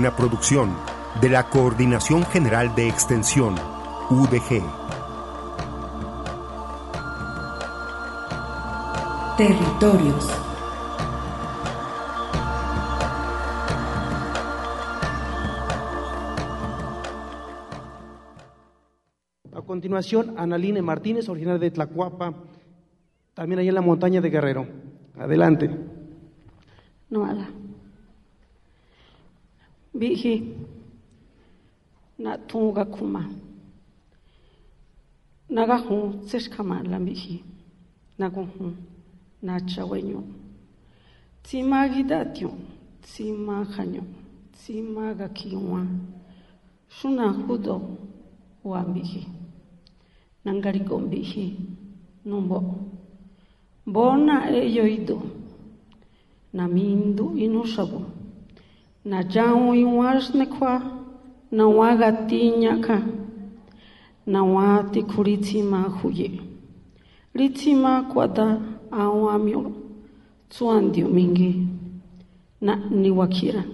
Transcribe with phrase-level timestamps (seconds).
[0.00, 0.74] Una producción
[1.20, 3.54] de la Coordinación General de Extensión,
[4.08, 4.62] UDG.
[9.36, 10.26] Territorios.
[19.52, 22.32] A continuación, Analine Martínez, originaria de Tlacuapa,
[23.34, 24.66] también ahí en la montaña de Guerrero.
[25.18, 25.68] Adelante.
[27.10, 27.59] Noala.
[29.94, 30.54] bihi.
[32.18, 33.22] Natuuga kuma.
[35.50, 37.42] Nagahũ tsexkama'la bihi.
[38.18, 38.70] Tima
[39.42, 40.20] nachaweño
[44.60, 45.86] tima gakiywa,
[46.88, 47.96] shuna xunahudo
[48.64, 49.26] wa bihi.
[50.44, 51.56] Nangari bihi
[52.24, 52.58] numbo.
[53.86, 55.22] Bona eyoido.
[56.52, 58.19] Namindu inuxabu
[59.04, 60.82] Nayan iwashnekua,
[61.52, 63.02] nawa gatiñaka,
[64.26, 66.40] nawa tikuritsima huye.
[67.34, 68.60] Ritsima kuata
[68.90, 69.72] ao amio,
[70.50, 71.66] tsuan diomingi,
[72.60, 73.64] na niwakira.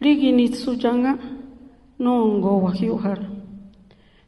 [0.00, 1.18] Rigi nitsuyanga,
[1.98, 3.30] nongo wahiuhara.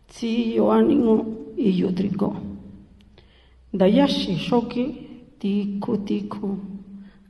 [0.06, 1.26] Tsi yoaningo
[1.56, 2.36] iyudrigo.
[3.74, 4.94] Dayashi shoki,
[5.38, 6.58] tiku tiku,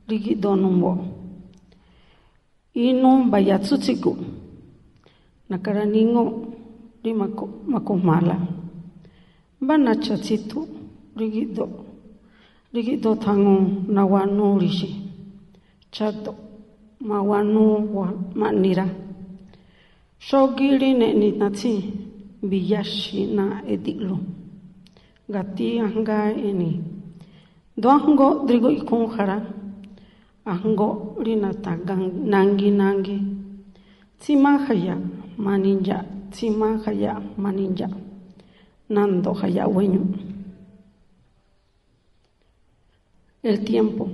[0.07, 1.18] rigi donumbo.
[2.73, 4.17] Ino bayatsutsiku.
[5.49, 6.53] Nakaraningo
[7.03, 8.37] rimako makomala.
[9.61, 10.67] Banachatsitu
[11.17, 11.69] rigido.
[12.73, 14.95] Rigido tango nawanu rishi.
[15.91, 16.35] Chato
[17.01, 18.85] mawanu wa manira.
[20.19, 21.93] Shogiri ne ninatsi
[22.43, 24.17] biyashi na ediklu
[25.29, 26.81] gati anga ini
[27.77, 29.58] doango drigo ikonjara
[30.51, 33.17] ango rina tagang nangi nangi.
[34.19, 34.97] Tsima haya
[35.37, 37.89] maninja tsima haya maninja.
[38.89, 40.01] Nando haya weño.
[43.43, 44.09] El tiempo.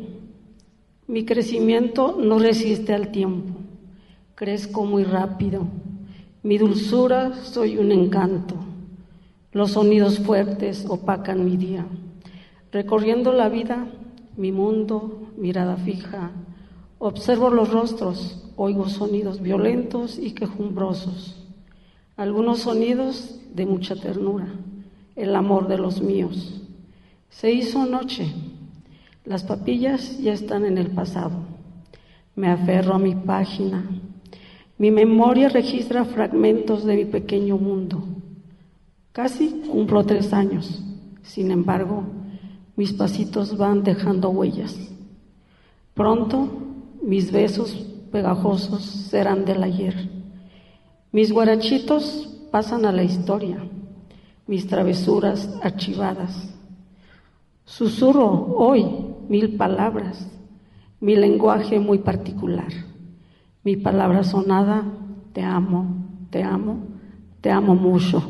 [1.07, 3.53] Mi crecimiento no resiste al tiempo.
[4.35, 5.66] Crezco muy rápido.
[6.44, 8.56] Mi dulzura soy un encanto.
[9.52, 11.85] Los sonidos fuertes opacan mi día.
[12.72, 13.88] Recorriendo la vida,
[14.38, 16.31] mi mundo, mirada fija,
[17.00, 21.41] observo los rostros, oigo sonidos violentos y quejumbrosos.
[22.18, 24.47] Algunos sonidos de mucha ternura,
[25.16, 26.62] el amor de los míos.
[27.29, 28.34] Se hizo noche,
[29.25, 31.40] las papillas ya están en el pasado.
[32.35, 33.84] Me aferro a mi página.
[34.78, 38.03] Mi memoria registra fragmentos de mi pequeño mundo.
[39.13, 40.84] Casi cumplo tres años.
[41.23, 42.03] Sin embargo,
[42.75, 44.75] mis pasitos van dejando huellas.
[45.94, 46.50] Pronto
[47.02, 47.72] mis besos
[48.12, 50.09] pegajosos serán del ayer.
[51.12, 53.58] Mis guarachitos pasan a la historia.
[54.47, 56.53] Mis travesuras archivadas.
[57.64, 58.85] Susurro hoy
[59.30, 60.28] mil palabras.
[61.00, 62.72] Mi lenguaje muy particular.
[63.64, 64.84] Mi palabra sonada,
[65.34, 65.85] te amo,
[66.29, 66.78] te amo,
[67.41, 68.22] te amo mucho.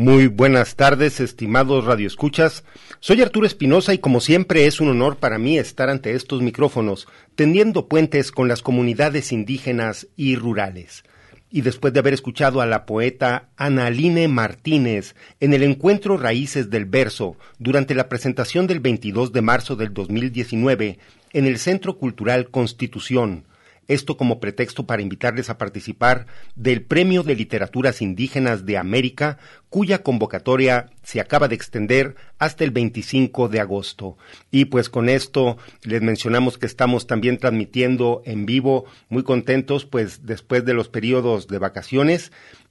[0.00, 2.64] Muy buenas tardes, estimados radioescuchas.
[3.00, 7.06] Soy Arturo Espinosa y como siempre es un honor para mí estar ante estos micrófonos,
[7.34, 11.04] tendiendo puentes con las comunidades indígenas y rurales.
[11.50, 16.86] Y después de haber escuchado a la poeta Analine Martínez en el encuentro Raíces del
[16.86, 20.98] Verso durante la presentación del 22 de marzo del 2019
[21.34, 23.44] en el Centro Cultural Constitución,
[23.90, 29.38] esto como pretexto para invitarles a participar del Premio de Literaturas Indígenas de América,
[29.68, 34.16] cuya convocatoria se acaba de extender hasta el 25 de agosto.
[34.52, 40.24] Y pues con esto les mencionamos que estamos también transmitiendo en vivo, muy contentos, pues
[40.24, 42.30] después de los periodos de vacaciones,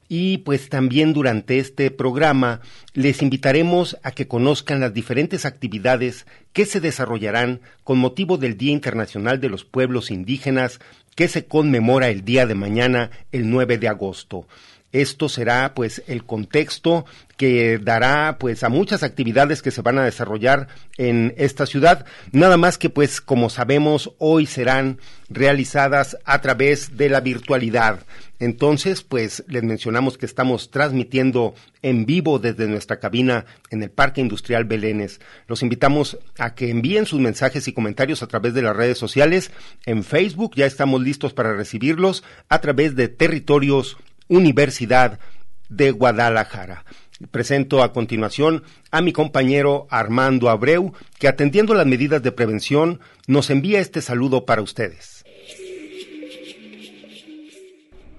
[0.10, 2.62] y pues también durante este programa
[2.94, 8.74] les invitaremos a que conozcan las diferentes actividades que se desarrollarán con motivo del Día
[8.74, 10.80] Internacional de los Pueblos Indígenas
[11.16, 14.48] que se conmemora el día de mañana, el 9 de agosto.
[14.92, 17.06] Esto será pues el contexto
[17.38, 22.58] que dará pues a muchas actividades que se van a desarrollar en esta ciudad, nada
[22.58, 25.00] más que pues como sabemos hoy serán
[25.30, 28.02] realizadas a través de la virtualidad.
[28.40, 34.22] Entonces, pues les mencionamos que estamos transmitiendo en vivo desde nuestra cabina en el Parque
[34.22, 35.20] Industrial Belénes.
[35.48, 39.52] Los invitamos a que envíen sus mensajes y comentarios a través de las redes sociales.
[39.86, 43.98] En Facebook ya estamos listos para recibirlos a través de Territorios
[44.30, 45.20] Universidad
[45.68, 46.86] de Guadalajara.
[47.31, 53.50] Presento a continuación a mi compañero Armando Abreu, que atendiendo las medidas de prevención nos
[53.50, 55.26] envía este saludo para ustedes.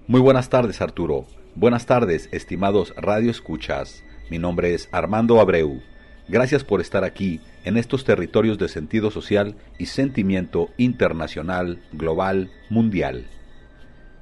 [0.07, 1.27] Muy buenas tardes Arturo.
[1.55, 4.05] Buenas tardes, estimados Radio Escuchas.
[4.29, 5.81] Mi nombre es Armando Abreu.
[6.29, 13.27] Gracias por estar aquí en estos territorios de sentido social y sentimiento internacional, global, mundial.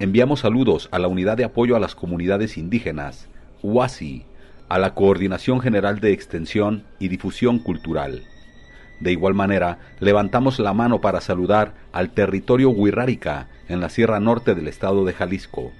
[0.00, 3.26] Enviamos saludos a la Unidad de Apoyo a las Comunidades Indígenas,
[3.62, 4.24] UASI,
[4.68, 8.22] a la Coordinación General de Extensión y Difusión Cultural.
[9.00, 14.54] De igual manera, levantamos la mano para saludar al territorio Huirrárica en la Sierra Norte
[14.54, 15.72] del estado de Jalisco,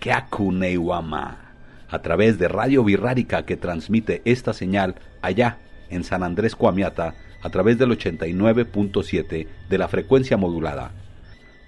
[0.00, 1.52] Keakuneiwama,
[1.88, 5.58] a través de Radio Virrárica que transmite esta señal allá
[5.90, 10.90] en San Andrés Coamiata a través del 89.7 de la frecuencia modulada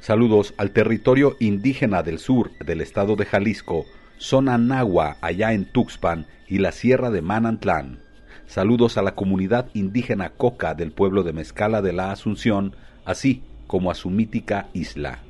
[0.02, 3.86] Saludos al territorio indígena del sur del estado de Jalisco,
[4.18, 8.00] zona Nahua, allá en Tuxpan, y la Sierra de Manantlán.
[8.48, 13.92] Saludos a la comunidad indígena Coca del pueblo de Mezcala de la Asunción, así como
[13.92, 15.20] a su mítica isla.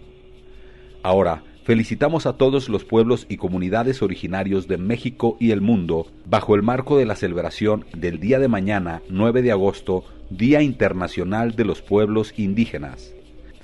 [1.02, 6.54] Ahora, felicitamos a todos los pueblos y comunidades originarios de México y el mundo bajo
[6.54, 11.66] el marco de la celebración del día de mañana, 9 de agosto, Día Internacional de
[11.66, 13.12] los Pueblos Indígenas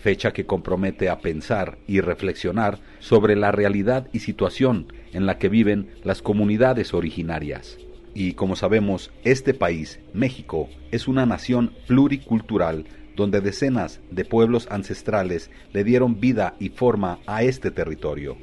[0.09, 5.51] fecha que compromete a pensar y reflexionar sobre la realidad y situación en la que
[5.51, 7.77] viven las comunidades originarias.
[8.15, 15.51] Y como sabemos, este país, México, es una nación pluricultural donde decenas de pueblos ancestrales
[15.75, 18.39] le dieron vida y forma a este territorio.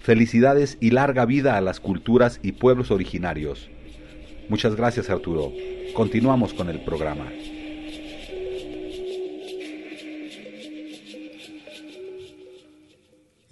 [0.00, 3.70] Felicidades y larga vida a las culturas y pueblos originarios.
[4.48, 5.52] Muchas gracias Arturo.
[5.94, 7.26] Continuamos con el programa.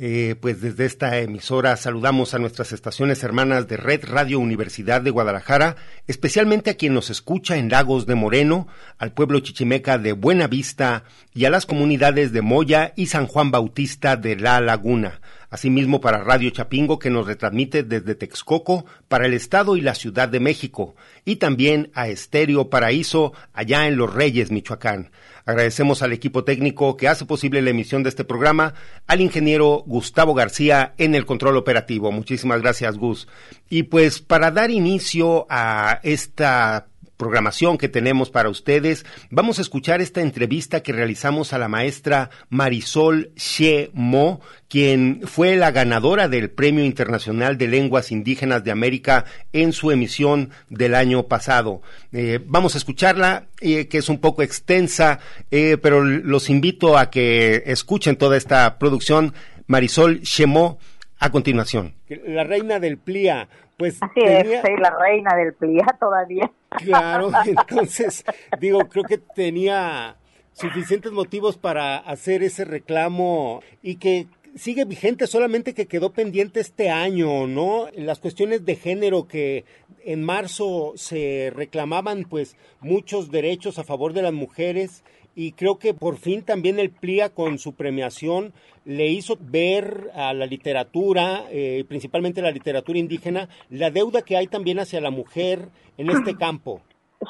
[0.04, 5.10] Eh, pues desde esta emisora saludamos a nuestras estaciones hermanas de Red Radio Universidad de
[5.10, 5.76] Guadalajara,
[6.08, 8.66] especialmente a quien nos escucha en Lagos de Moreno,
[8.99, 13.52] al pueblo chichimeca de Buena Vista y a las comunidades de Moya y San Juan
[13.52, 15.20] Bautista de La Laguna.
[15.50, 20.28] Asimismo para Radio Chapingo que nos retransmite desde Texcoco para el Estado y la Ciudad
[20.28, 25.12] de México y también a Estéreo Paraíso allá en Los Reyes, Michoacán.
[25.44, 28.75] Agradecemos al equipo técnico que hace posible la emisión de este programa,
[29.06, 32.12] al ingeniero Gustavo García en el control operativo.
[32.12, 33.29] Muchísimas gracias, Gus.
[33.69, 36.87] Y pues para dar inicio a esta
[37.23, 42.31] programación que tenemos para ustedes, vamos a escuchar esta entrevista que realizamos a la maestra
[42.49, 49.25] Marisol She Mo, quien fue la ganadora del Premio Internacional de Lenguas Indígenas de América
[49.52, 51.81] en su emisión del año pasado.
[52.11, 55.21] Eh, vamos a escucharla, eh, que es un poco extensa,
[55.52, 59.33] eh, pero los invito a que escuchen toda esta producción.
[59.69, 60.81] Marisol Shemo,
[61.21, 61.95] a continuación.
[62.09, 66.50] La reina del PLIA, pues Así es, soy la reina del PLIA todavía.
[66.79, 68.25] Claro, entonces,
[68.61, 70.17] digo, creo que tenía
[70.52, 76.91] suficientes motivos para hacer ese reclamo y que sigue vigente, solamente que quedó pendiente este
[76.91, 77.88] año, ¿no?
[77.95, 79.64] Las cuestiones de género que
[80.05, 85.95] en marzo se reclamaban, pues, muchos derechos a favor de las mujeres y creo que
[85.95, 88.53] por fin también el PLIA con su premiación
[88.85, 94.47] le hizo ver a la literatura, eh, principalmente la literatura indígena, la deuda que hay
[94.47, 96.81] también hacia la mujer en este campo.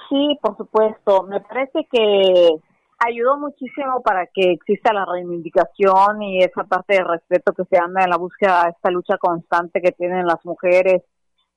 [0.09, 1.25] Sí, por supuesto.
[1.25, 2.51] Me parece que
[2.99, 8.05] ayudó muchísimo para que exista la reivindicación y esa parte de respeto que se anda
[8.05, 11.03] en la búsqueda esta lucha constante que tienen las mujeres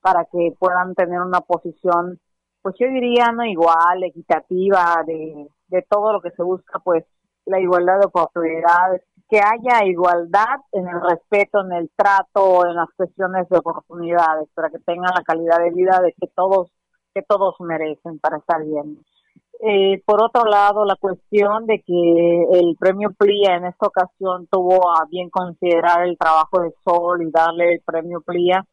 [0.00, 2.20] para que puedan tener una posición,
[2.62, 7.04] pues yo diría, no igual, equitativa, de, de todo lo que se busca, pues
[7.44, 12.88] la igualdad de oportunidades, que haya igualdad en el respeto, en el trato, en las
[12.96, 16.70] cuestiones de oportunidades, para que tengan la calidad de vida de que todos
[17.14, 18.98] que todos merecen para estar bien.
[19.60, 24.90] Eh, por otro lado, la cuestión de que el premio PLIA en esta ocasión tuvo
[24.90, 28.66] a bien considerar el trabajo de Sol y darle el premio PLIA,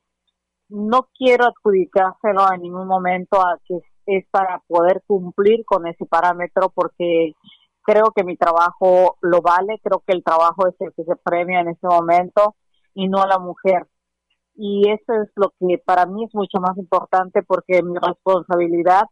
[0.68, 6.70] no quiero adjudicárselo en ningún momento a que es para poder cumplir con ese parámetro
[6.74, 7.34] porque
[7.84, 11.62] creo que mi trabajo lo vale, creo que el trabajo es el que se premia
[11.62, 12.56] en este momento
[12.94, 13.88] y no a la mujer.
[14.56, 19.04] Y eso es lo que para mí es mucho más importante porque mi responsabilidad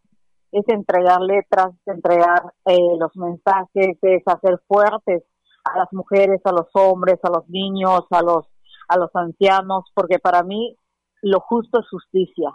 [0.52, 5.24] es entregar letras, entregar eh, los mensajes, es hacer fuertes
[5.64, 8.48] a las mujeres, a los hombres, a los niños, a los
[8.92, 10.76] a los ancianos, porque para mí
[11.22, 12.50] lo justo es justicia.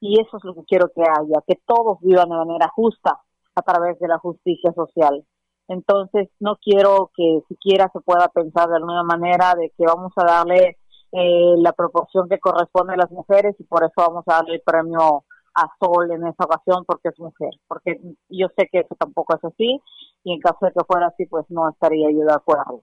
[0.00, 3.20] Y eso es lo que quiero que haya, que todos vivan de manera justa
[3.54, 5.24] a través de la justicia social.
[5.68, 10.24] Entonces, no quiero que siquiera se pueda pensar de alguna manera de que vamos a
[10.24, 10.78] darle
[11.12, 14.62] eh, la proporción que corresponde a las mujeres y por eso vamos a darle el
[14.62, 19.36] premio a Sol en esa ocasión porque es mujer, porque yo sé que eso tampoco
[19.36, 19.80] es así
[20.24, 22.82] y en caso de que fuera así, pues no estaría yo de acuerdo.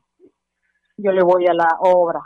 [0.98, 2.22] Yo le voy a la obra.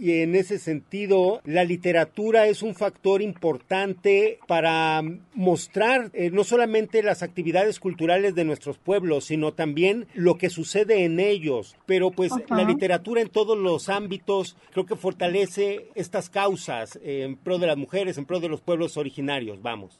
[0.00, 5.02] Y en ese sentido, la literatura es un factor importante para
[5.34, 11.04] mostrar eh, no solamente las actividades culturales de nuestros pueblos, sino también lo que sucede
[11.04, 11.76] en ellos.
[11.84, 17.36] Pero pues la literatura en todos los ámbitos creo que fortalece estas causas eh, en
[17.36, 19.98] pro de las mujeres, en pro de los pueblos originarios, vamos.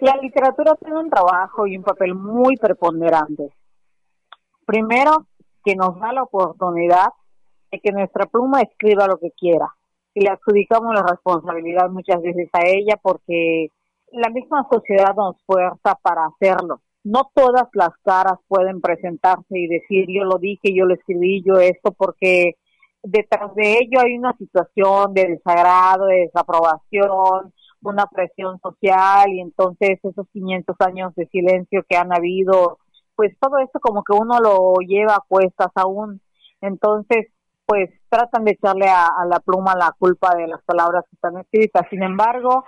[0.00, 3.48] La literatura tiene un trabajo y un papel muy preponderante.
[4.66, 5.26] Primero,
[5.64, 7.08] que nos da la oportunidad
[7.70, 9.74] de que nuestra pluma escriba lo que quiera
[10.14, 13.70] y le adjudicamos la responsabilidad muchas veces a ella porque
[14.12, 16.80] la misma sociedad nos fuerza para hacerlo.
[17.04, 21.58] No todas las caras pueden presentarse y decir yo lo dije, yo lo escribí, yo
[21.58, 22.56] esto, porque
[23.02, 29.98] detrás de ello hay una situación de desagrado, de desaprobación, una presión social y entonces
[30.02, 32.78] esos 500 años de silencio que han habido,
[33.16, 36.20] pues todo esto como que uno lo lleva a cuestas aún.
[36.60, 37.28] Entonces,
[37.70, 41.86] pues tratan de echarle a, la pluma la culpa de las palabras que están escritas.
[41.88, 42.64] Sin embargo,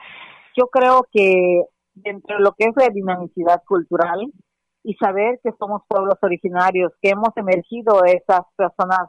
[0.57, 4.33] yo creo que dentro de lo que es la dinamicidad cultural
[4.85, 9.09] y saber que somos pueblos originarios, que hemos emergido esas personas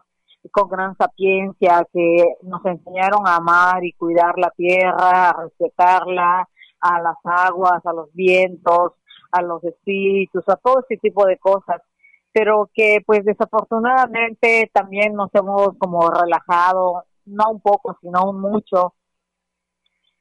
[0.52, 6.50] con gran sapiencia, que nos enseñaron a amar y cuidar la tierra, a respetarla,
[6.82, 8.94] a las aguas, a los vientos,
[9.32, 11.84] a los espíritus, a todo ese tipo de cosas
[12.34, 18.96] pero que pues desafortunadamente también nos hemos como relajado, no un poco, sino un mucho,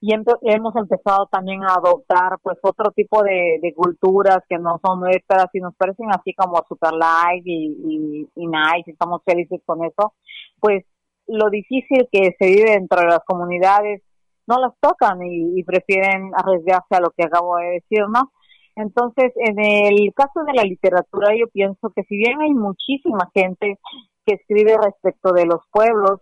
[0.04, 5.46] y hemos empezado también a adoptar pues otro tipo de, culturas que no son nuestras
[5.52, 10.14] y nos parecen así como super light y, y, nice, y estamos felices con eso,
[10.58, 10.84] pues
[11.28, 14.02] lo difícil que se vive dentro de las comunidades
[14.48, 18.32] no las tocan y, y prefieren arriesgarse a lo que acabo de decir, ¿no?
[18.76, 23.78] Entonces, en el caso de la literatura, yo pienso que si bien hay muchísima gente
[24.24, 26.20] que escribe respecto de los pueblos,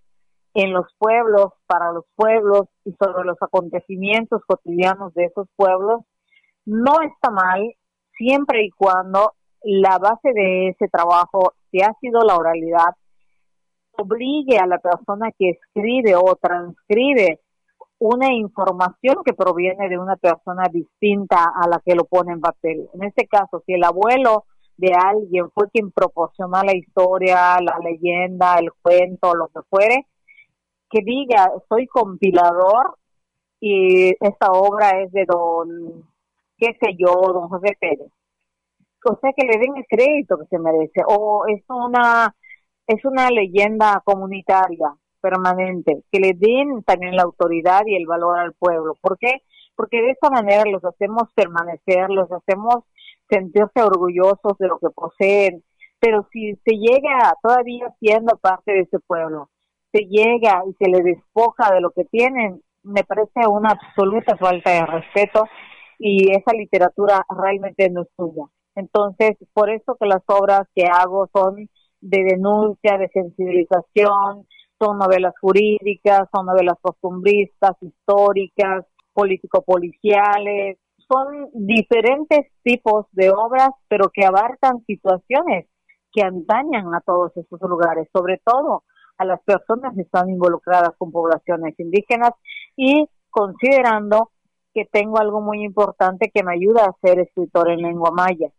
[0.54, 6.00] en los pueblos, para los pueblos y sobre los acontecimientos cotidianos de esos pueblos,
[6.64, 7.73] no está mal
[8.16, 12.95] siempre y cuando la base de ese trabajo, si ha sido la oralidad,
[13.92, 17.40] obligue a la persona que escribe o transcribe
[18.00, 22.88] una información que proviene de una persona distinta a la que lo pone en papel.
[22.95, 24.47] En este caso, si el abuelo
[24.78, 30.07] de alguien fue quien proporcionó la historia, la leyenda, el cuento, lo que fuere,
[30.88, 32.97] que diga, soy compilador
[33.61, 36.09] y esta obra es de don,
[36.57, 38.11] qué sé yo, don José Pérez.
[39.04, 41.02] O sea, que le den el crédito que se merece.
[41.07, 42.35] O es una,
[42.87, 48.54] es una leyenda comunitaria permanente, que le den también la autoridad y el valor al
[48.54, 48.94] pueblo.
[49.00, 49.42] ¿Por qué?
[49.76, 52.84] Porque de esta manera los hacemos permanecer, los hacemos
[53.28, 55.62] sentirse orgullosos de lo que poseen.
[56.00, 59.50] Pero si se llega todavía siendo parte de ese pueblo,
[59.92, 64.70] se llega y se le despoja de lo que tienen, me parece una absoluta falta
[64.70, 65.44] de respeto
[65.98, 68.44] y esa literatura realmente no es suya.
[68.74, 71.68] Entonces, por eso que las obras que hago son
[72.00, 74.46] de denuncia, de sensibilización,
[74.80, 84.25] son novelas jurídicas, son novelas costumbristas, históricas, político-policiales, son diferentes tipos de obras, pero que
[84.25, 85.66] abarcan situaciones
[86.12, 88.84] que antañan a todos esos lugares, sobre todo
[89.18, 92.32] a las personas que están involucradas con poblaciones indígenas
[92.75, 94.30] y considerando
[94.72, 98.50] que tengo algo muy importante que me ayuda a ser escritor en lengua maya,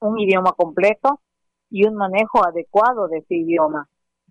[0.00, 1.20] un idioma completo
[1.70, 3.88] y un manejo adecuado de ese idioma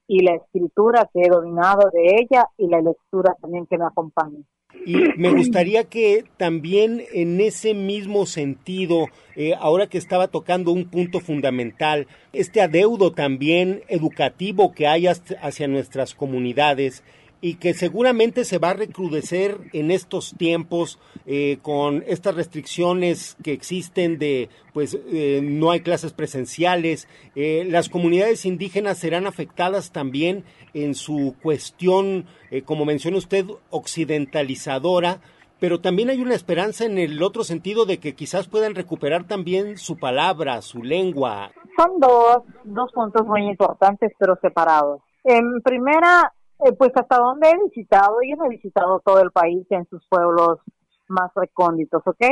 [0.10, 4.40] y la escritura que he dominado de ella y la lectura también que me acompaña.
[4.86, 10.90] Y me gustaría que también en ese mismo sentido, eh, ahora que estaba tocando un
[10.90, 17.04] punto fundamental, este adeudo también educativo que hay hacia nuestras comunidades,
[17.42, 23.54] y que seguramente se va a recrudecer en estos tiempos eh, con estas restricciones que
[23.54, 30.44] existen de pues eh, no hay clases presenciales eh, las comunidades indígenas serán afectadas también
[30.74, 32.26] en su cuestión
[32.66, 35.22] como menciona usted occidentalizadora
[35.60, 39.78] pero también hay una esperanza en el otro sentido de que quizás puedan recuperar también
[39.78, 41.52] su palabra, su lengua.
[41.76, 45.02] Son dos, dos puntos muy importantes pero separados.
[45.26, 46.34] En primera,
[46.66, 50.60] eh, pues hasta donde he visitado, yo he visitado todo el país en sus pueblos
[51.08, 52.26] más recónditos, ¿ok?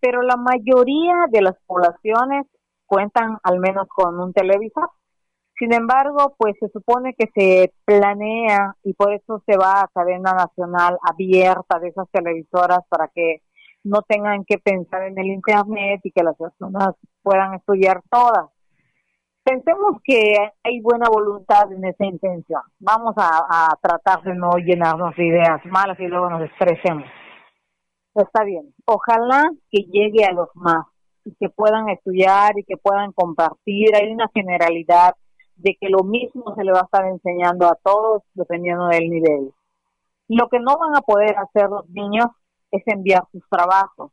[0.00, 2.46] Pero la mayoría de las poblaciones
[2.86, 4.90] cuentan al menos con un televisor.
[5.58, 10.32] Sin embargo, pues se supone que se planea y por eso se va a cadena
[10.32, 13.42] nacional abierta de esas televisoras para que
[13.84, 18.50] no tengan que pensar en el Internet y que las personas puedan estudiar todas
[19.44, 22.62] pensemos que hay buena voluntad en esa intención.
[22.78, 27.04] Vamos a, tratar de no llenarnos de ideas malas y luego nos expresemos.
[28.14, 28.74] Está bien.
[28.84, 30.86] Ojalá que llegue a los más
[31.24, 33.94] y que puedan estudiar y que puedan compartir.
[33.94, 35.14] Hay una generalidad
[35.56, 39.52] de que lo mismo se le va a estar enseñando a todos dependiendo del nivel.
[40.28, 42.26] Lo que no van a poder hacer los niños
[42.70, 44.12] es enviar sus trabajos,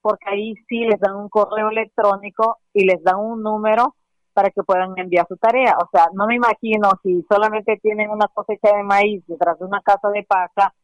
[0.00, 3.94] porque ahí sí les dan un correo electrónico y les dan un número
[4.32, 5.76] para que puedan enviar su tarea.
[5.82, 9.80] O sea, no me imagino si solamente tienen una cosecha de maíz detrás de una
[9.80, 10.74] casa de paca,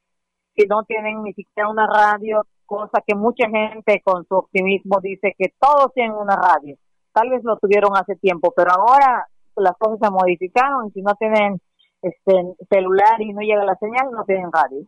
[0.54, 5.34] si no tienen ni siquiera una radio, cosa que mucha gente con su optimismo dice
[5.38, 6.76] que todos tienen una radio.
[7.12, 9.26] Tal vez lo tuvieron hace tiempo, pero ahora
[9.56, 11.60] las cosas se modificaron y si no tienen
[12.02, 12.32] este
[12.68, 14.86] celular y no llega la señal, no tienen radio.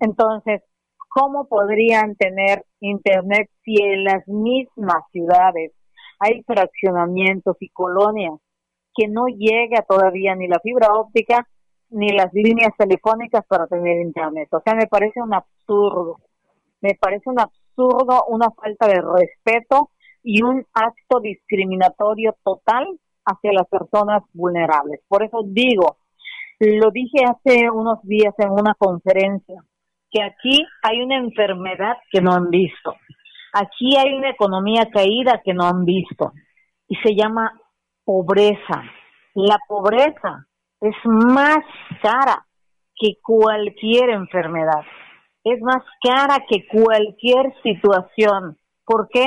[0.00, 0.62] Entonces,
[1.08, 5.72] ¿cómo podrían tener internet si en las mismas ciudades
[6.18, 8.34] hay fraccionamientos y colonias
[8.94, 11.46] que no llega todavía ni la fibra óptica
[11.90, 14.48] ni las líneas telefónicas para tener internet.
[14.52, 16.18] O sea, me parece un absurdo.
[16.80, 19.90] Me parece un absurdo, una falta de respeto
[20.22, 25.00] y un acto discriminatorio total hacia las personas vulnerables.
[25.08, 25.98] Por eso digo,
[26.60, 29.62] lo dije hace unos días en una conferencia,
[30.10, 32.94] que aquí hay una enfermedad que no han visto.
[33.56, 36.32] Aquí hay una economía caída que no han visto
[36.88, 37.52] y se llama
[38.04, 38.82] pobreza.
[39.34, 40.48] La pobreza
[40.80, 41.58] es más
[42.02, 42.44] cara
[42.96, 44.82] que cualquier enfermedad,
[45.44, 48.58] es más cara que cualquier situación.
[48.84, 49.24] ¿Por qué?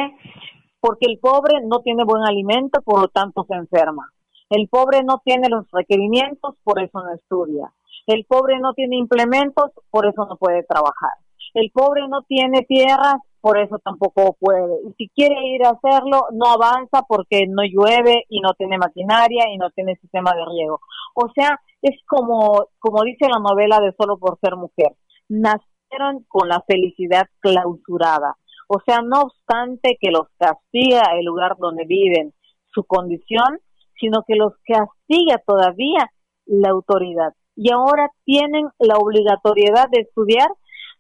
[0.81, 4.11] Porque el pobre no tiene buen alimento, por lo tanto se enferma.
[4.49, 7.71] El pobre no tiene los requerimientos, por eso no estudia.
[8.05, 11.11] El pobre no tiene implementos, por eso no puede trabajar.
[11.53, 13.15] El pobre no tiene tierras,
[13.47, 14.75] por eso tampoco puede.
[14.89, 19.45] Y si quiere ir a hacerlo, no avanza porque no llueve y no tiene maquinaria
[19.49, 20.81] y no tiene sistema de riego.
[21.15, 24.97] O sea, es como, como dice la novela de Solo por ser mujer.
[25.29, 28.35] Nacieron con la felicidad clausurada.
[28.67, 32.33] O sea, no obstante que los castiga el lugar donde viven,
[32.73, 33.61] su condición,
[33.97, 36.11] sino que los castiga todavía
[36.45, 37.33] la autoridad.
[37.55, 40.49] Y ahora tienen la obligatoriedad de estudiar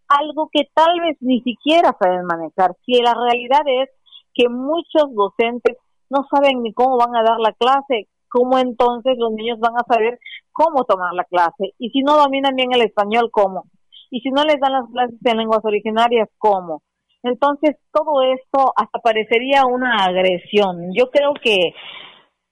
[0.07, 2.75] algo que tal vez ni siquiera saben manejar.
[2.85, 3.89] Si la realidad es
[4.33, 5.77] que muchos docentes
[6.09, 9.85] no saben ni cómo van a dar la clase, cómo entonces los niños van a
[9.87, 10.19] saber
[10.51, 11.73] cómo tomar la clase.
[11.77, 13.65] Y si no dominan bien el español, ¿cómo?
[14.09, 16.81] Y si no les dan las clases en lenguas originarias, ¿cómo?
[17.23, 20.93] Entonces, todo esto hasta parecería una agresión.
[20.93, 21.73] Yo creo que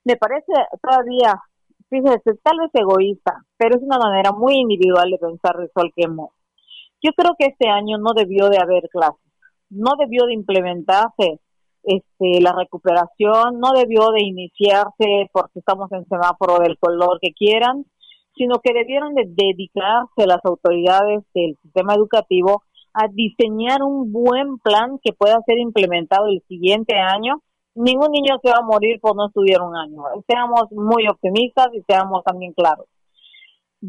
[0.04, 1.36] me parece todavía,
[1.90, 5.92] fíjese, tal vez egoísta, pero es una manera muy individual de pensar de Sol
[7.02, 9.22] yo creo que este año no debió de haber clases,
[9.70, 11.40] no debió de implementarse
[11.84, 17.86] este, la recuperación, no debió de iniciarse porque estamos en semáforo del color que quieran,
[18.36, 25.00] sino que debieron de dedicarse las autoridades del sistema educativo a diseñar un buen plan
[25.04, 27.42] que pueda ser implementado el siguiente año.
[27.76, 30.02] Ningún niño se va a morir por no estudiar un año.
[30.28, 32.88] Seamos muy optimistas y seamos también claros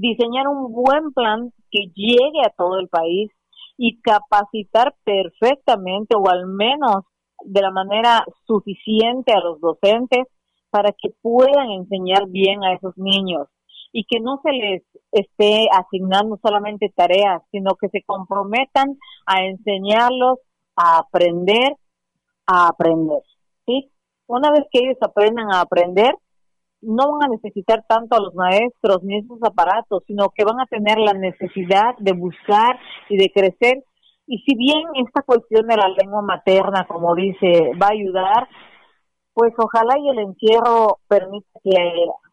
[0.00, 3.30] diseñar un buen plan que llegue a todo el país
[3.76, 7.04] y capacitar perfectamente o al menos
[7.44, 10.26] de la manera suficiente a los docentes
[10.70, 13.48] para que puedan enseñar bien a esos niños
[13.92, 14.82] y que no se les
[15.12, 20.38] esté asignando solamente tareas, sino que se comprometan a enseñarlos
[20.76, 21.76] a aprender
[22.46, 23.22] a aprender.
[23.66, 23.90] ¿sí?
[24.26, 26.14] Una vez que ellos aprendan a aprender,
[26.82, 30.66] no van a necesitar tanto a los maestros ni esos aparatos, sino que van a
[30.66, 33.84] tener la necesidad de buscar y de crecer.
[34.26, 38.48] Y si bien esta cuestión de la lengua materna, como dice, va a ayudar,
[39.34, 41.70] pues ojalá y el encierro permita que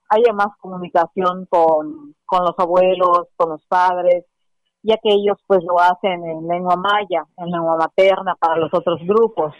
[0.09, 4.25] haya más comunicación con, con los abuelos, con los padres,
[4.83, 8.99] ya que ellos pues lo hacen en lengua maya, en lengua materna para los otros
[9.05, 9.53] grupos.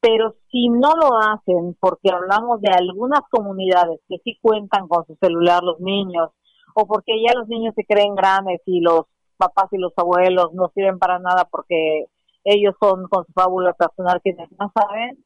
[0.00, 5.16] Pero si no lo hacen, porque hablamos de algunas comunidades que sí cuentan con su
[5.16, 6.30] celular los niños,
[6.74, 9.02] o porque ya los niños se creen grandes y los
[9.36, 12.06] papás y los abuelos no sirven para nada porque
[12.44, 15.18] ellos son con su fábula personal quienes no saben,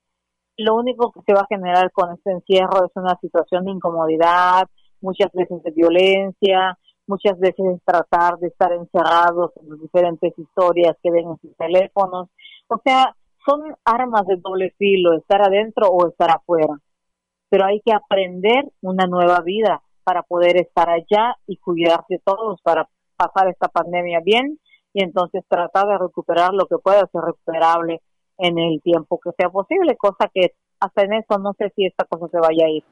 [0.56, 4.68] lo único que se va a generar con este encierro es una situación de incomodidad,
[5.00, 11.10] muchas veces de violencia, muchas veces tratar de estar encerrados en las diferentes historias que
[11.10, 12.28] ven en sus teléfonos.
[12.68, 16.78] O sea, son armas de doble filo, estar adentro o estar afuera.
[17.50, 22.88] Pero hay que aprender una nueva vida para poder estar allá y cuidarse todos para
[23.16, 24.58] pasar esta pandemia bien
[24.92, 28.00] y entonces tratar de recuperar lo que pueda ser recuperable
[28.38, 32.04] en el tiempo que sea posible, cosa que hasta en eso no sé si esta
[32.04, 32.84] cosa se vaya a ir.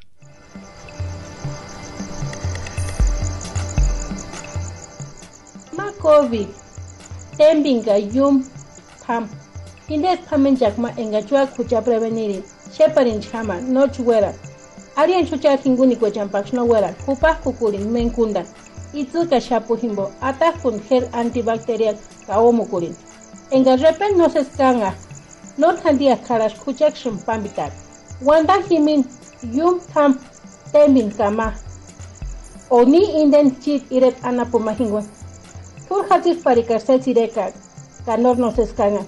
[7.37, 8.43] Tembinga yum
[9.05, 9.29] tham
[9.89, 12.43] indes phamen jakma enga chua khucha prevenir
[12.77, 14.33] sheparin chama no chuera
[14.95, 18.45] arian chucha hinguni ko champak no wera kupa kukurin menkunda.
[18.93, 20.11] Itzu ka shapu himbo.
[20.21, 22.95] Ata kun gel antibacterial kaomo kurin
[23.51, 24.93] enga repen no se skanga
[25.57, 27.71] no thandia kharash khuchak shim pambitar.
[28.21, 29.03] Wanda himin
[29.51, 30.19] yum tham
[30.71, 31.53] tembin kama.
[32.69, 34.15] Oni inden chit iret
[35.93, 37.53] anapuma hingwa Kurhatis parikarsetzireka,
[38.05, 39.05] kanornos escanga.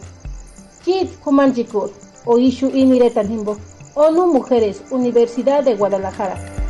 [0.83, 1.89] Kit Kumanjikur,
[2.25, 3.57] o Ishu Imiretan Himbo,
[3.95, 6.64] ONU Mujeres, Universidad de Guadalajara.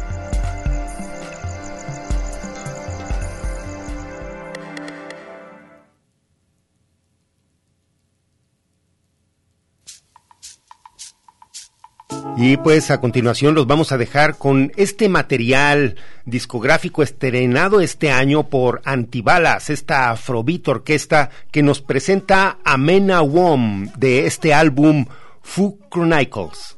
[12.38, 15.96] Y pues a continuación los vamos a dejar con este material
[16.26, 23.88] discográfico estrenado este año por Antibalas, esta Afrobeat orquesta que nos presenta a Mena Wom
[23.98, 25.06] de este álbum
[25.42, 26.78] Fu Chronicles.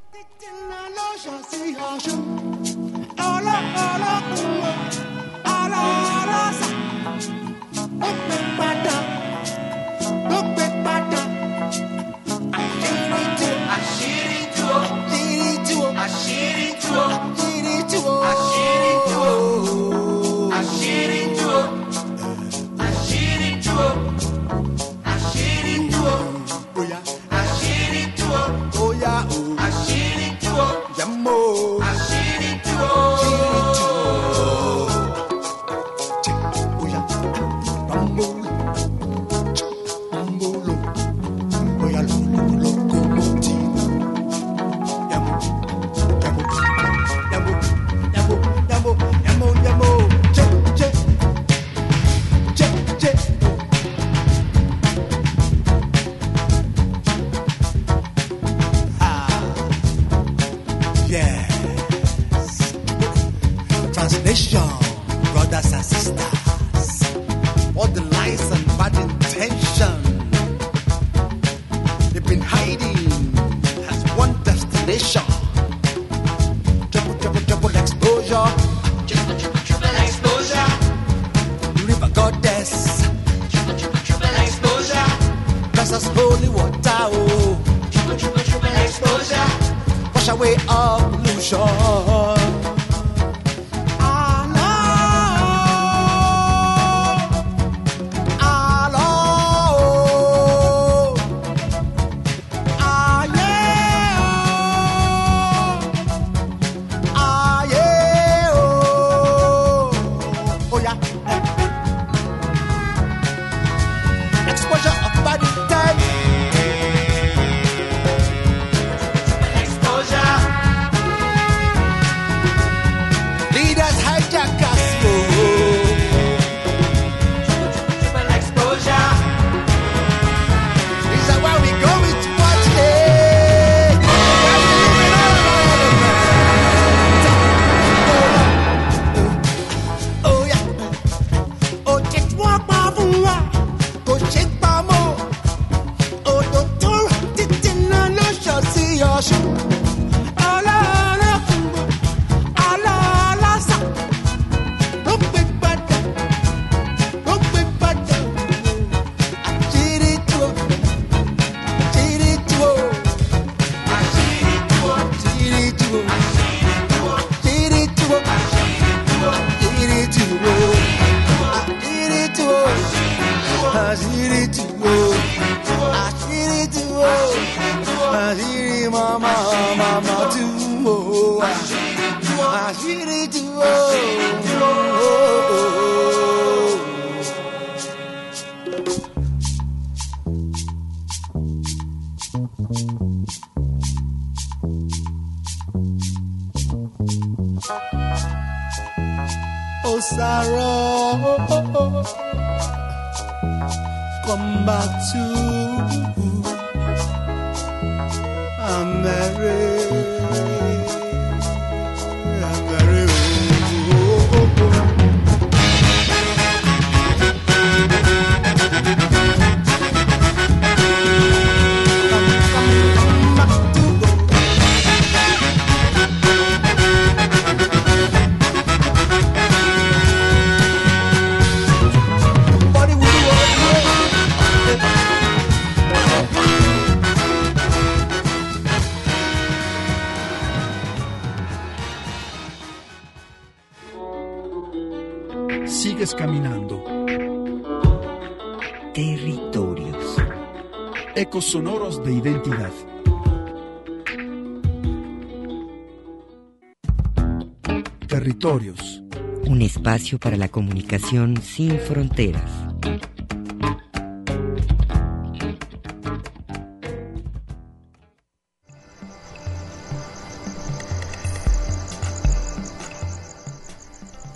[259.87, 262.51] Espacio para la comunicación sin fronteras.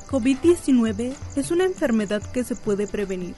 [0.07, 3.35] COVID-19 es una enfermedad que se puede prevenir.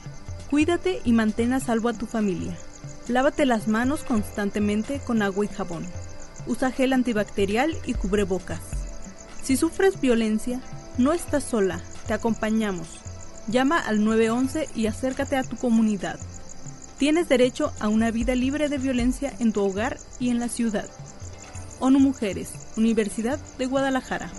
[0.52, 2.56] Cuídate y mantén a salvo a tu familia.
[3.08, 5.88] Lávate las manos constantemente con agua y jabón.
[6.46, 8.62] Usa gel antibacterial y cubrebocas.
[9.42, 10.62] Si sufres violencia,
[11.00, 12.88] no estás sola, te acompañamos.
[13.48, 16.20] Llama al 911 y acércate a tu comunidad.
[16.98, 20.88] Tienes derecho a una vida libre de violencia en tu hogar y en la ciudad.
[21.80, 24.32] ONU Mujeres, Universidad de Guadalajara.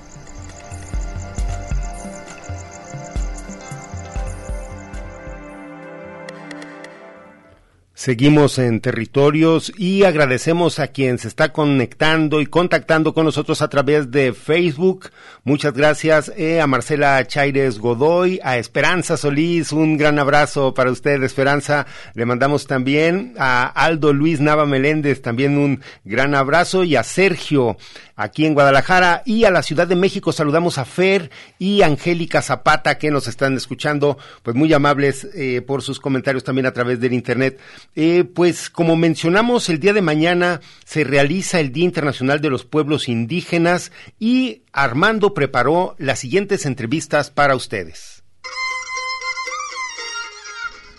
[7.96, 13.68] Seguimos en territorios y agradecemos a quien se está conectando y contactando con nosotros a
[13.68, 15.10] través de Facebook.
[15.44, 21.22] Muchas gracias eh, a Marcela Chaires Godoy, a Esperanza Solís, un gran abrazo para usted,
[21.22, 21.86] Esperanza.
[22.14, 27.76] Le mandamos también a Aldo Luis Nava Meléndez, también un gran abrazo y a Sergio
[28.16, 30.32] aquí en Guadalajara y a la Ciudad de México.
[30.32, 35.82] Saludamos a Fer y Angélica Zapata que nos están escuchando, pues muy amables eh, por
[35.82, 37.58] sus comentarios también a través del Internet.
[37.96, 42.64] Eh, pues como mencionamos, el día de mañana se realiza el Día Internacional de los
[42.64, 48.24] Pueblos Indígenas y Armando preparó las siguientes entrevistas para ustedes.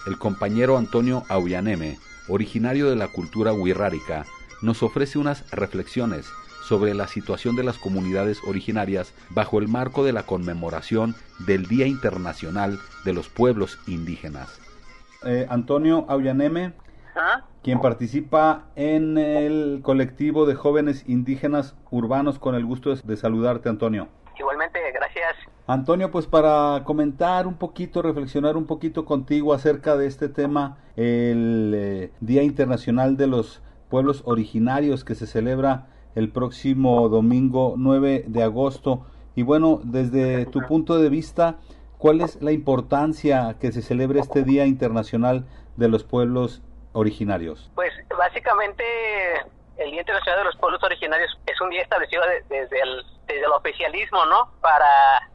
[0.07, 1.97] El compañero Antonio Aullaneme,
[2.29, 4.25] originario de la cultura wixárika,
[4.61, 6.27] nos ofrece unas reflexiones
[6.63, 11.87] sobre la situación de las comunidades originarias bajo el marco de la conmemoración del Día
[11.87, 14.59] Internacional de los Pueblos Indígenas.
[15.25, 16.05] Eh, Antonio
[17.15, 23.69] Aullaneme, quien participa en el colectivo de jóvenes indígenas urbanos, con el gusto de saludarte,
[23.69, 24.07] Antonio.
[24.37, 25.35] Igualmente, gracias.
[25.67, 31.73] Antonio, pues para comentar un poquito, reflexionar un poquito contigo acerca de este tema, el
[31.75, 38.43] eh, Día Internacional de los Pueblos Originarios que se celebra el próximo domingo 9 de
[38.43, 39.05] agosto.
[39.35, 41.57] Y bueno, desde tu punto de vista,
[41.97, 45.45] ¿cuál es la importancia que se celebre este Día Internacional
[45.77, 46.61] de los Pueblos
[46.95, 47.69] Originarios?
[47.75, 48.83] Pues básicamente
[49.77, 53.51] el Día Internacional de los Pueblos Originarios es un día establecido desde, el, desde el
[53.51, 54.51] oficialismo, ¿no?
[54.61, 54.87] Para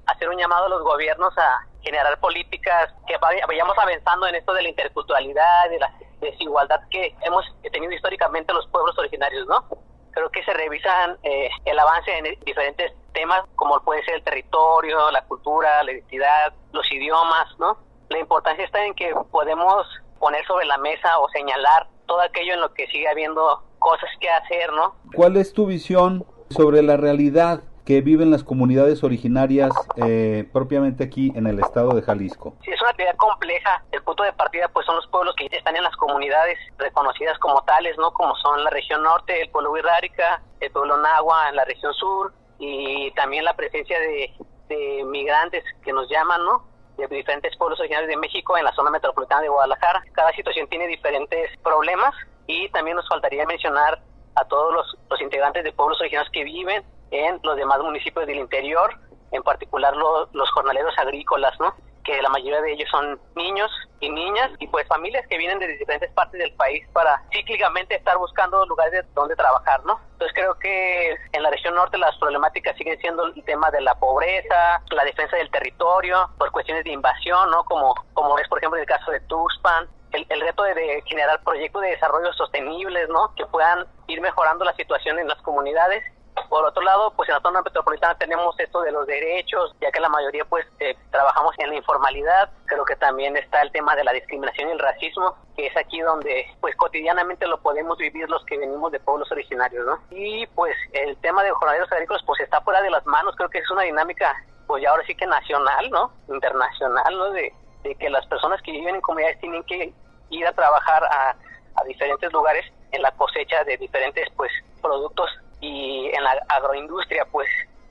[0.06, 4.62] hacer un llamado a los gobiernos a generar políticas que vayamos avanzando en esto de
[4.62, 9.66] la interculturalidad, de la desigualdad que hemos tenido históricamente los pueblos originarios, ¿no?
[10.12, 15.10] Creo que se revisan eh, el avance en diferentes temas como puede ser el territorio,
[15.10, 17.78] la cultura, la identidad, los idiomas, ¿no?
[18.08, 19.86] La importancia está en que podemos
[20.20, 24.30] poner sobre la mesa o señalar todo aquello en lo que sigue habiendo cosas que
[24.30, 24.94] hacer, ¿no?
[25.16, 31.32] ¿Cuál es tu visión sobre la realidad que viven las comunidades originarias eh, propiamente aquí
[31.34, 32.54] en el estado de Jalisco?
[32.62, 33.82] Sí, es una actividad compleja.
[33.90, 37.62] El punto de partida pues son los pueblos que están en las comunidades reconocidas como
[37.62, 38.12] tales, ¿no?
[38.12, 42.32] Como son la región norte, el pueblo Wirrárica, el pueblo Nahua en la región sur
[42.58, 44.34] y también la presencia de,
[44.68, 46.70] de migrantes que nos llaman, ¿no?
[46.96, 50.02] De diferentes pueblos originarios de México en la zona metropolitana de Guadalajara.
[50.12, 52.14] Cada situación tiene diferentes problemas
[52.46, 54.00] y también nos faltaría mencionar
[54.34, 58.38] a todos los, los integrantes de pueblos originarios que viven en los demás municipios del
[58.38, 58.94] interior,
[59.32, 61.74] en particular los jornaleros agrícolas, ¿no?
[62.10, 63.70] Que la mayoría de ellos son niños
[64.00, 68.16] y niñas y pues familias que vienen de diferentes partes del país para cíclicamente estar
[68.18, 70.00] buscando lugares donde trabajar, ¿no?
[70.12, 73.94] Entonces creo que en la región norte las problemáticas siguen siendo el tema de la
[73.94, 77.64] pobreza, la defensa del territorio por cuestiones de invasión, ¿no?
[77.64, 81.40] Como, como es por ejemplo en el caso de Tuxpan, el, el, reto de, generar
[81.44, 83.32] proyectos de desarrollo sostenibles, ¿no?
[83.36, 86.02] Que puedan ir mejorando la situación en las comunidades
[86.48, 90.00] por otro lado, pues en la zona metropolitana tenemos esto de los derechos, ya que
[90.00, 92.50] la mayoría pues eh, trabajamos en la informalidad.
[92.66, 96.00] Creo que también está el tema de la discriminación y el racismo, que es aquí
[96.00, 99.98] donde pues cotidianamente lo podemos vivir los que venimos de pueblos originarios, ¿no?
[100.10, 103.58] Y pues el tema de jornaleros agrícolas pues está fuera de las manos, creo que
[103.58, 104.34] es una dinámica
[104.66, 106.12] pues ya ahora sí que nacional, ¿no?
[106.28, 107.30] Internacional, ¿no?
[107.32, 109.92] De, de que las personas que viven en comunidades tienen que
[110.30, 111.34] ir a trabajar a,
[111.74, 114.50] a diferentes lugares en la cosecha de diferentes pues
[114.80, 115.28] productos
[115.60, 117.48] y en la agroindustria, pues,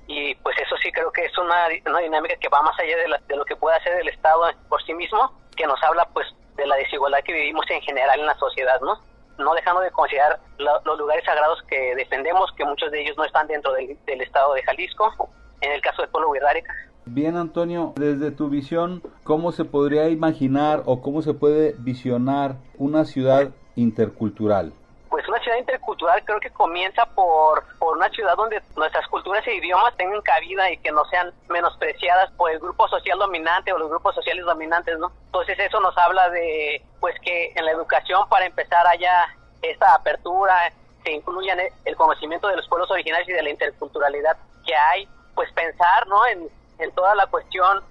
[0.07, 3.19] y pues eso sí creo que es una, una dinámica que va más allá de,
[3.27, 6.27] de, lo que puede hacer el Estado por sí mismo, que nos habla pues
[6.59, 8.99] de la desigualdad que vivimos en general en la sociedad, ¿no?
[9.37, 13.47] No dejando de considerar los lugares sagrados que defendemos, que muchos de ellos no están
[13.47, 15.29] dentro del, Estado de Jalisco,
[15.61, 16.73] en el caso del pueblo Wirrárica.
[17.05, 23.05] Bien, Antonio, desde tu visión, ¿cómo se podría imaginar o cómo se puede visionar una
[23.05, 24.73] ciudad intercultural?
[25.57, 30.69] Intercultural creo que comienza por, por una ciudad donde nuestras culturas e idiomas tengan cabida
[30.71, 34.97] y que no sean menospreciadas por el grupo social dominante o los grupos sociales dominantes,
[34.99, 35.11] ¿no?
[35.25, 40.71] Entonces eso nos habla de, pues que en la educación para empezar haya esta apertura,
[41.03, 45.51] se incluya el conocimiento de los pueblos originarios y de la interculturalidad que hay, pues
[45.53, 46.25] pensar, ¿no?
[46.27, 47.83] En, en toda la cuestión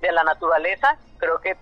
[0.00, 1.56] de la naturaleza, creo que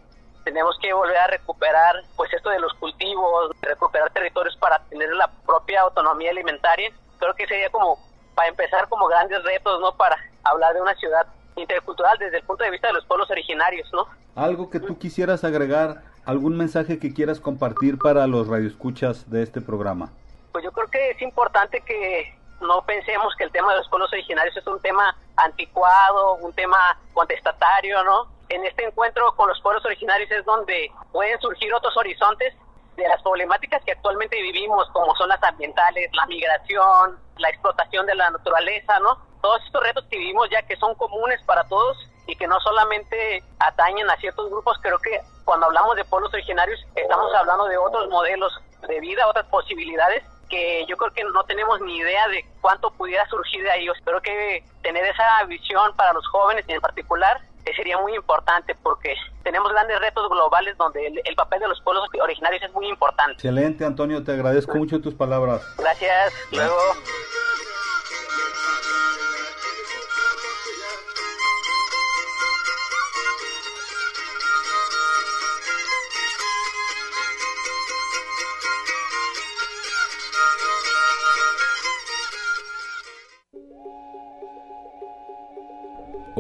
[0.45, 5.29] tenemos que volver a recuperar pues esto de los cultivos, recuperar territorios para tener la
[5.47, 6.91] propia autonomía alimentaria.
[7.19, 7.99] Creo que sería como
[8.35, 9.93] para empezar como grandes retos, ¿no?
[9.97, 11.27] Para hablar de una ciudad
[11.57, 14.07] intercultural desde el punto de vista de los pueblos originarios, ¿no?
[14.35, 19.61] Algo que tú quisieras agregar, algún mensaje que quieras compartir para los radioescuchas de este
[19.61, 20.11] programa.
[20.53, 24.13] Pues yo creo que es importante que no pensemos que el tema de los pueblos
[24.13, 28.40] originarios es un tema anticuado, un tema contestatario, ¿no?
[28.51, 32.53] En este encuentro con los pueblos originarios es donde pueden surgir otros horizontes
[32.97, 38.17] de las problemáticas que actualmente vivimos, como son las ambientales, la migración, la explotación de
[38.17, 39.17] la naturaleza, ¿no?
[39.41, 41.97] Todos estos retos que vivimos ya que son comunes para todos
[42.27, 46.85] y que no solamente atañen a ciertos grupos, creo que cuando hablamos de pueblos originarios
[46.97, 48.53] estamos hablando de otros modelos
[48.87, 53.25] de vida, otras posibilidades que yo creo que no tenemos ni idea de cuánto pudiera
[53.29, 53.89] surgir de ahí.
[53.89, 57.41] Espero que tener esa visión para los jóvenes en particular
[57.77, 62.63] sería muy importante porque tenemos grandes retos globales donde el, papel de los pueblos originarios
[62.63, 63.33] es muy importante.
[63.33, 65.63] Excelente, Antonio, te agradezco mucho tus palabras.
[65.79, 66.77] Gracias, luego.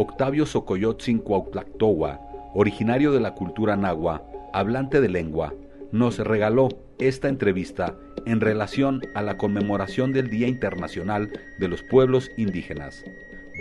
[0.02, 2.20] Octavio Socoyotzin Cuautlactoa,
[2.54, 4.22] originario de la cultura nahua,
[4.54, 5.52] hablante de lengua,
[5.92, 12.30] nos regaló esta entrevista en relación a la conmemoración del Día Internacional de los Pueblos
[12.38, 13.04] Indígenas.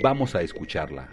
[0.01, 1.09] Vamos a escucharla.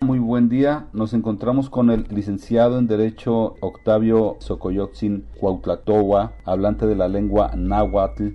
[0.00, 6.96] Muy buen día, nos encontramos con el licenciado en Derecho Octavio Socoyotzin Cuautlactoa, hablante de
[6.96, 8.28] la lengua náhuatl.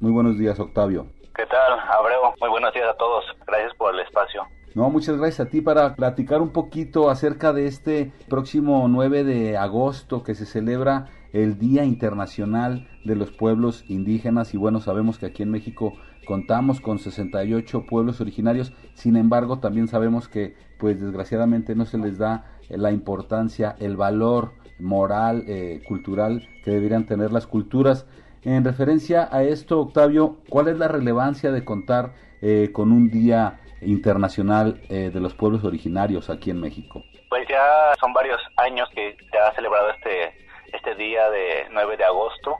[0.00, 1.06] Muy buenos días, Octavio.
[1.36, 2.22] ¿Qué tal, Abreu?
[2.40, 3.24] Muy buenos días a todos.
[3.46, 4.42] Gracias por el espacio.
[4.74, 9.58] No, muchas gracias a ti para platicar un poquito acerca de este próximo 9 de
[9.58, 15.26] agosto que se celebra el Día Internacional de los Pueblos Indígenas y bueno, sabemos que
[15.26, 15.92] aquí en México
[16.26, 22.16] contamos con 68 pueblos originarios, sin embargo también sabemos que pues desgraciadamente no se les
[22.16, 28.06] da la importancia, el valor moral, eh, cultural que deberían tener las culturas.
[28.42, 33.60] En referencia a esto, Octavio, ¿cuál es la relevancia de contar eh, con un día
[33.84, 37.02] internacional eh, de los pueblos originarios aquí en México?
[37.28, 40.34] Pues ya son varios años que se ha celebrado este,
[40.72, 42.58] este día de 9 de agosto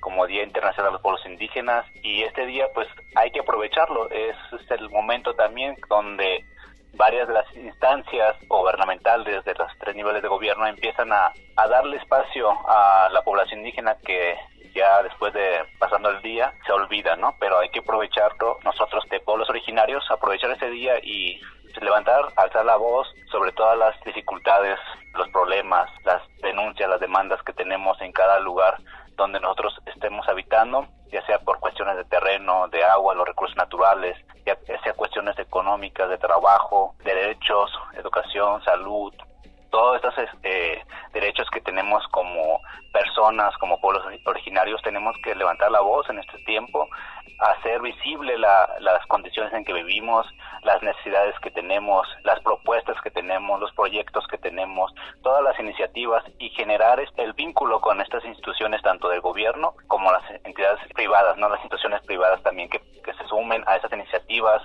[0.00, 4.36] como Día Internacional de los Pueblos Indígenas y este día pues hay que aprovecharlo, es,
[4.70, 6.44] el momento también donde
[6.94, 11.98] varias de las instancias gubernamentales de los tres niveles de gobierno empiezan a, a darle
[11.98, 14.34] espacio a la población indígena que
[14.74, 17.34] ya después de pasando el día se olvida, ¿no?
[17.38, 21.40] Pero hay que aprovecharlo nosotros de pueblos originarios, aprovechar ese día y
[21.80, 24.78] levantar, alzar la voz sobre todas las dificultades,
[25.14, 28.76] los problemas, las denuncias, las demandas que tenemos en cada lugar
[29.16, 34.16] donde nosotros estemos habitando, ya sea por cuestiones de terreno, de agua, los recursos naturales,
[34.44, 39.14] ya sea cuestiones económicas, de trabajo, derechos, educación, salud,
[39.72, 40.14] todos estos
[40.44, 42.60] eh, derechos que tenemos como
[42.92, 46.86] personas, como pueblos originarios, tenemos que levantar la voz en este tiempo,
[47.38, 50.26] hacer visible las condiciones en que vivimos,
[50.62, 54.92] las necesidades que tenemos, las propuestas que tenemos, los proyectos que tenemos,
[55.22, 60.22] todas las iniciativas y generar el vínculo con estas instituciones tanto del gobierno como las
[60.44, 64.62] entidades privadas, no las instituciones privadas también que, que se sumen a esas iniciativas,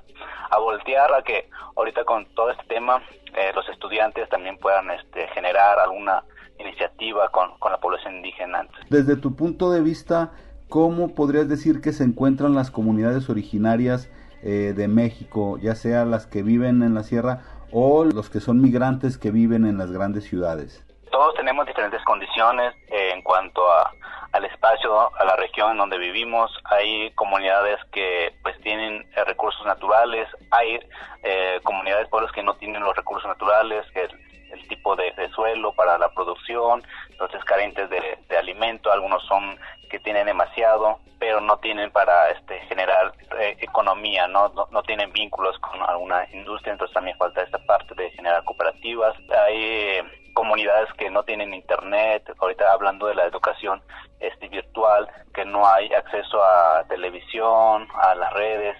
[0.51, 3.01] a voltear a que ahorita con todo este tema
[3.35, 6.23] eh, los estudiantes también puedan este, generar alguna
[6.59, 8.67] iniciativa con, la población indígena.
[8.89, 10.31] Desde tu punto de vista,
[10.69, 14.09] ¿cómo podrías decir que se encuentran las comunidades originarias
[14.43, 18.61] eh, de México, ya sea las que viven en la sierra o los que son
[18.61, 20.83] migrantes que viven en las grandes ciudades?
[21.11, 23.91] Todos tenemos diferentes condiciones eh, en cuanto a,
[24.31, 26.51] al espacio, a la región en donde vivimos.
[26.65, 30.79] Hay comunidades que pues tienen eh, recursos naturales, hay
[31.23, 34.26] eh, comunidades, pueblos que no tienen los recursos naturales, el,
[34.57, 39.57] el tipo de, suelo para la producción, entonces carentes de, de, alimento, algunos son
[39.89, 44.53] que tienen demasiado, pero no tienen para este generar eh, economía, ¿no?
[44.71, 44.83] ¿no?
[44.83, 49.15] Tienen vínculos con alguna industria, entonces también falta esta parte de generar cooperativas.
[49.45, 50.01] Hay
[50.33, 53.81] comunidades que no tienen internet, ahorita hablando de la educación
[54.19, 58.77] este, virtual, que no hay acceso a televisión, a las redes.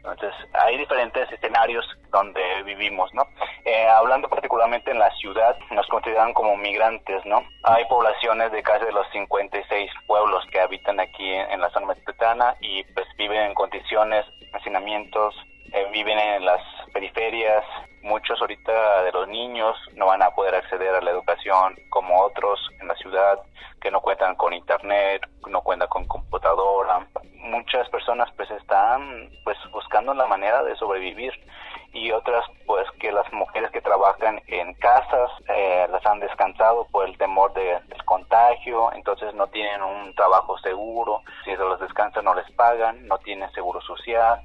[0.00, 3.22] Entonces, hay diferentes escenarios donde vivimos, ¿no?
[3.64, 7.44] Eh, hablando particularmente en la ciudad, nos consideran como migrantes, ¿no?
[7.64, 12.56] Hay poblaciones de casi de los 56 pueblos que habitan aquí en, la zona metropolitana
[12.60, 14.24] y pues viven en condiciones,
[14.54, 15.34] hacinamientos,
[15.72, 17.64] eh, viven en las periferias.
[18.02, 22.58] Muchos ahorita de los niños no van a poder acceder a la educación como otros
[22.80, 23.40] en la ciudad
[23.80, 27.06] que no cuentan con internet, no cuentan con computadora.
[27.34, 31.32] Muchas personas pues están pues buscando la manera de sobrevivir
[31.92, 37.08] y otras pues que las mujeres que trabajan en casas eh, las han descansado por
[37.08, 42.24] el temor de, del contagio, entonces no tienen un trabajo seguro, si se los descansan
[42.24, 44.40] no les pagan, no tienen seguro social,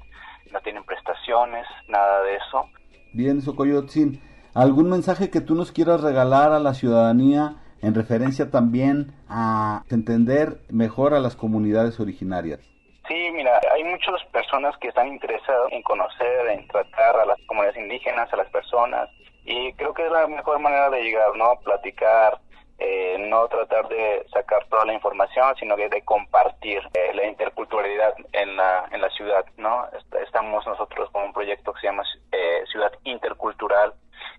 [0.50, 2.68] no tienen prestaciones, nada de eso.
[3.16, 4.20] Bien, Socoyotzin,
[4.52, 10.58] ¿algún mensaje que tú nos quieras regalar a la ciudadanía en referencia también a entender
[10.68, 12.60] mejor a las comunidades originarias?
[13.08, 17.78] Sí, mira, hay muchas personas que están interesadas en conocer, en tratar a las comunidades
[17.78, 19.08] indígenas, a las personas,
[19.46, 21.58] y creo que es la mejor manera de llegar, ¿no?
[21.64, 22.38] Platicar,
[22.78, 28.14] eh, no tratar de sacar toda la información, sino que de compartir eh, la interculturalidad
[28.32, 29.86] en la, en la ciudad, ¿no?
[30.22, 33.94] Estamos nosotros con un proyecto que se llama eh, Ciudad Intercultural,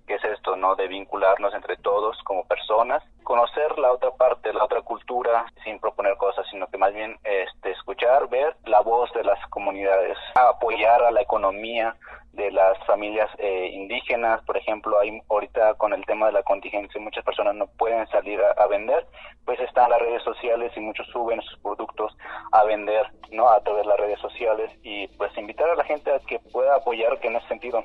[0.06, 0.76] que es esto, ¿no?
[0.76, 6.16] De vincularnos entre todos como personas, conocer la otra parte, la otra cultura, sin proponer
[6.18, 11.12] cosas, sino que más bien este, escuchar, ver la voz de las comunidades, apoyar a
[11.12, 11.96] la economía
[12.38, 17.02] de las familias eh, indígenas, por ejemplo, hay ahorita con el tema de la contingencia
[17.02, 19.08] muchas personas no pueden salir a, vender,
[19.46, 22.16] pues están las redes sociales y muchos suben sus productos
[22.52, 23.50] a vender, ¿no?
[23.50, 26.76] A través de las redes sociales y pues invitar a la gente a que pueda
[26.76, 27.84] apoyar que en ese sentido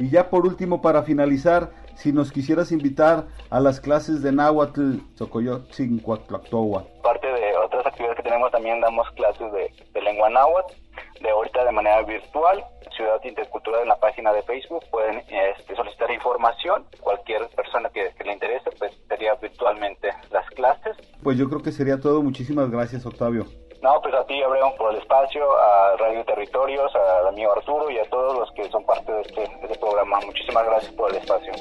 [0.00, 4.96] Y ya por último, para finalizar, si nos quisieras invitar a las clases de Náhuatl,
[5.14, 10.72] Socoyotzin, Parte de otras actividades que tenemos, también damos clases de, de lengua náhuatl,
[11.20, 12.64] de ahorita de manera virtual,
[12.96, 18.24] Ciudad Intercultural en la página de Facebook, pueden este, solicitar información, cualquier persona que, que
[18.24, 20.96] le interese, pues sería virtualmente las clases.
[21.22, 23.44] Pues yo creo que sería todo, muchísimas gracias Octavio.
[23.82, 27.98] No, pues a ti, Abreu, por el espacio, a Radio Territorios, al amigo Arturo y
[27.98, 30.20] a todos los que son parte de este, de este programa.
[30.20, 31.52] Muchísimas gracias por el espacio.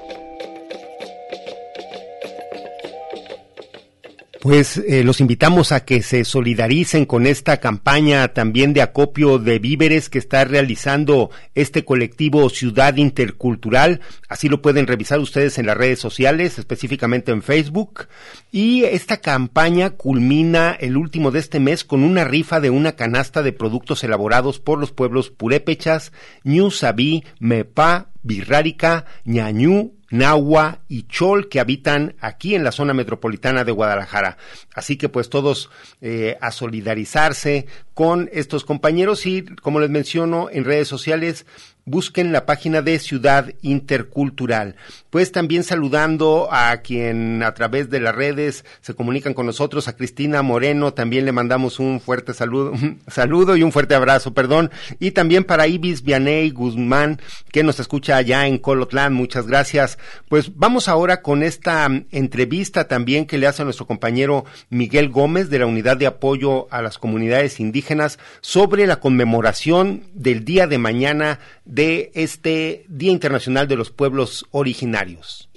[4.42, 9.60] Pues eh, los invitamos a que se solidaricen con esta campaña también de acopio de
[9.60, 14.00] víveres que está realizando este colectivo Ciudad Intercultural.
[14.30, 18.08] Así lo pueden revisar ustedes en las redes sociales, específicamente en Facebook.
[18.50, 23.44] Y esta campaña culmina el último de este mes con una rifa de una canasta
[23.44, 26.14] de productos elaborados por los pueblos purépechas,
[26.46, 33.72] Ñusabí, Mepa, Birrárica, Ñañú, Nahua y Chol que habitan aquí en la zona metropolitana de
[33.72, 34.38] Guadalajara.
[34.74, 35.70] Así que pues todos
[36.02, 41.46] eh, a solidarizarse con estos compañeros y como les menciono en redes sociales
[41.86, 44.76] busquen la página de Ciudad Intercultural.
[45.10, 49.96] Pues también saludando a quien a través de las redes se comunican con nosotros, a
[49.96, 52.74] Cristina Moreno, también le mandamos un fuerte saludo,
[53.08, 54.70] saludo y un fuerte abrazo, perdón.
[55.00, 57.20] Y también para Ibis Vianey Guzmán,
[57.52, 59.98] que nos escucha allá en Colotlán, muchas gracias.
[60.28, 65.10] Pues vamos ahora con esta mm, entrevista también que le hace a nuestro compañero Miguel
[65.10, 70.68] Gómez de la Unidad de Apoyo a las Comunidades Indígenas sobre la conmemoración del día
[70.68, 71.40] de mañana
[71.70, 75.50] de este Día Internacional de los Pueblos Originarios.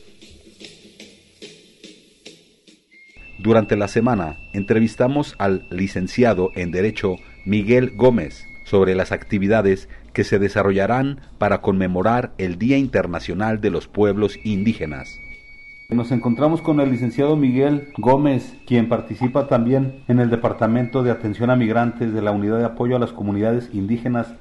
[3.38, 10.38] Durante la semana entrevistamos al licenciado en Derecho Miguel Gómez sobre las actividades que se
[10.38, 15.18] desarrollarán para conmemorar el Día Internacional de los Pueblos Indígenas.
[15.88, 21.48] Nos encontramos con el licenciado Miguel Gómez, quien participa también en el Departamento de Atención
[21.48, 24.34] a Migrantes de la Unidad de Apoyo a las Comunidades Indígenas.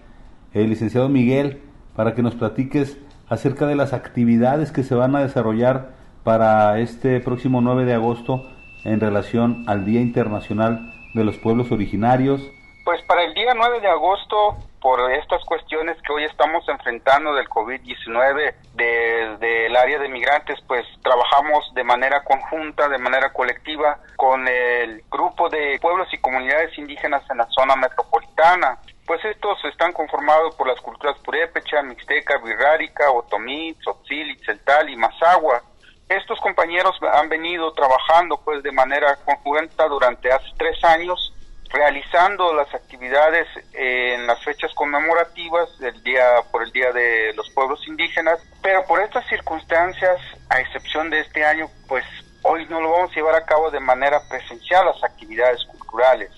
[0.54, 1.62] El licenciado Miguel,
[1.95, 2.97] para que nos platiques
[3.30, 5.91] acerca de las actividades que se van a desarrollar
[6.24, 8.43] para este próximo 9 de agosto
[8.84, 12.41] en relación al Día Internacional de los Pueblos Originarios.
[12.84, 17.47] Pues para el día 9 de agosto, por estas cuestiones que hoy estamos enfrentando del
[17.47, 24.47] COVID-19 desde el área de migrantes, pues trabajamos de manera conjunta, de manera colectiva con
[24.47, 28.80] el grupo de pueblos y comunidades indígenas en la zona metropolitana.
[29.06, 35.62] Pues estos están conformados por las culturas purépecha, mixteca, birrárica, otomí, tzotzil, itzeltal y mazagua.
[36.08, 41.34] Estos compañeros han venido trabajando pues de manera conjunta durante hace tres años,
[41.70, 47.86] realizando las actividades en las fechas conmemorativas del día por el día de los pueblos
[47.88, 52.04] indígenas, pero por estas circunstancias, a excepción de este año, pues
[52.43, 56.30] hoy no lo vamos a llevar a cabo de manera presencial las actividades culturales.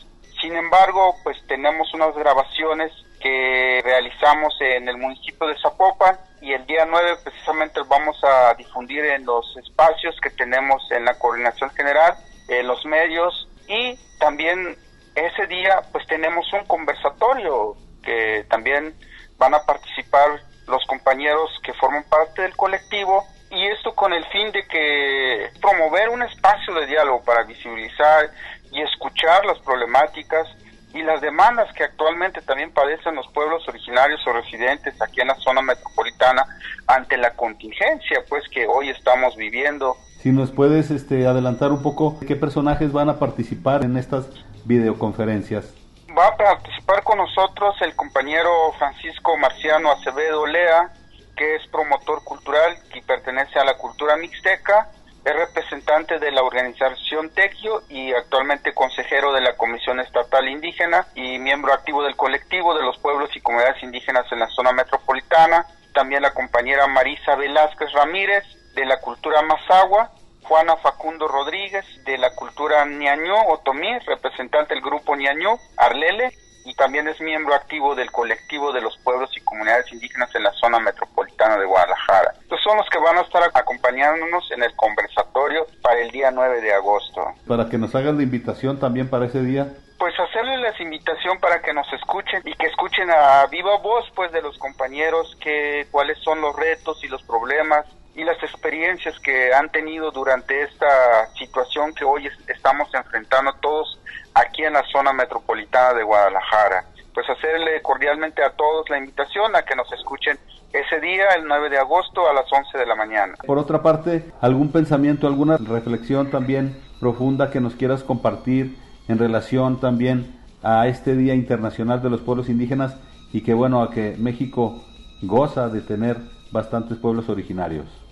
[0.43, 2.91] Sin embargo, pues tenemos unas grabaciones
[3.21, 9.05] que realizamos en el municipio de Zapopan y el día 9 precisamente vamos a difundir
[9.05, 12.15] en los espacios que tenemos en la coordinación general,
[12.49, 14.75] en los medios y también
[15.15, 18.93] ese día pues tenemos un conversatorio que también
[19.37, 24.51] van a participar los compañeros que forman parte del colectivo y esto con el fin
[24.51, 28.29] de que promover un espacio de diálogo para visibilizar
[28.73, 30.47] y escuchar las problemáticas
[30.93, 35.35] y las demandas que actualmente también padecen los pueblos originarios o residentes aquí en la
[35.35, 36.45] zona metropolitana
[36.87, 39.97] ante la contingencia pues que hoy estamos viviendo.
[40.19, 44.27] Si nos puedes este, adelantar un poco qué personajes van a participar en estas
[44.65, 45.73] videoconferencias.
[46.15, 50.93] Va a participar con nosotros el compañero Francisco Marciano Acevedo Lea,
[51.35, 54.91] que es promotor cultural y pertenece a la cultura mixteca,
[55.25, 61.39] es representante de la organización Tequio y actualmente consejero de la Comisión Estatal Indígena y
[61.39, 65.65] miembro activo del colectivo de los pueblos y comunidades indígenas en la zona metropolitana.
[65.93, 68.43] También la compañera Marisa Velázquez Ramírez
[68.73, 70.11] de la cultura Mazagua,
[70.43, 76.31] Juana Facundo Rodríguez de la cultura Ñañú Otomí, representante del grupo Ñañú, Arlele,
[76.65, 80.51] y también es miembro activo del colectivo de los pueblos y comunidades indígenas en la
[80.53, 82.33] zona metropolitana de Guadalajara.
[82.41, 86.61] Estos son los que van a estar acompañándonos en el conversatorio para el día 9
[86.61, 87.25] de agosto.
[87.47, 89.67] Para que nos hagan la invitación también para ese día.
[89.97, 94.31] Pues hacerles la invitación para que nos escuchen y que escuchen a viva voz pues
[94.31, 97.85] de los compañeros que cuáles son los retos y los problemas
[98.15, 103.99] y las experiencias que han tenido durante esta situación que hoy estamos enfrentando todos
[104.33, 106.85] aquí en la zona metropolitana de Guadalajara.
[107.13, 110.39] pues hacerle cordialmente a todos la invitación a que nos escuchen
[110.73, 113.35] ese día, el 9 de agosto, a las 11 de la mañana.
[113.45, 118.75] Por otra parte, ¿algún pensamiento, alguna reflexión también profunda que nos quieras compartir
[119.07, 122.97] en relación también a este Día Internacional de los Pueblos Indígenas
[123.31, 124.83] y que bueno, a que México
[125.21, 126.17] goza de tener
[126.51, 128.02] bastantes pueblos originarios?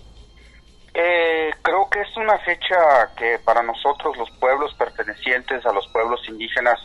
[0.94, 6.20] Eh, creo que es una fecha que para nosotros los pueblos pertenecientes a los pueblos
[6.28, 6.78] indígenas,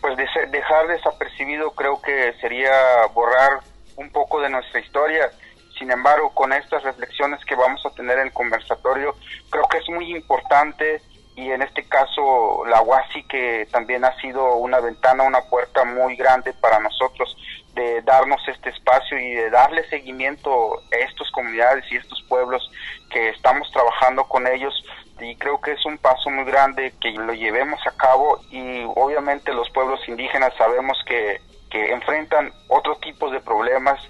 [0.00, 3.60] pues de dejar desapercibido creo que sería borrar
[3.96, 5.30] un poco de nuestra historia.
[5.78, 9.14] Sin embargo, con estas reflexiones que vamos a tener en el conversatorio,
[9.50, 11.00] creo que es muy importante
[11.36, 16.16] y en este caso la UASI que también ha sido una ventana, una puerta muy
[16.16, 17.36] grande para nosotros
[17.74, 22.70] de darnos este espacio y de darle seguimiento a estas comunidades y estos pueblos
[23.10, 24.84] que estamos trabajando con ellos
[25.20, 29.52] y creo que es un paso muy grande que lo llevemos a cabo y obviamente
[29.52, 34.00] los pueblos indígenas sabemos que, que enfrentan otro tipos de problemas,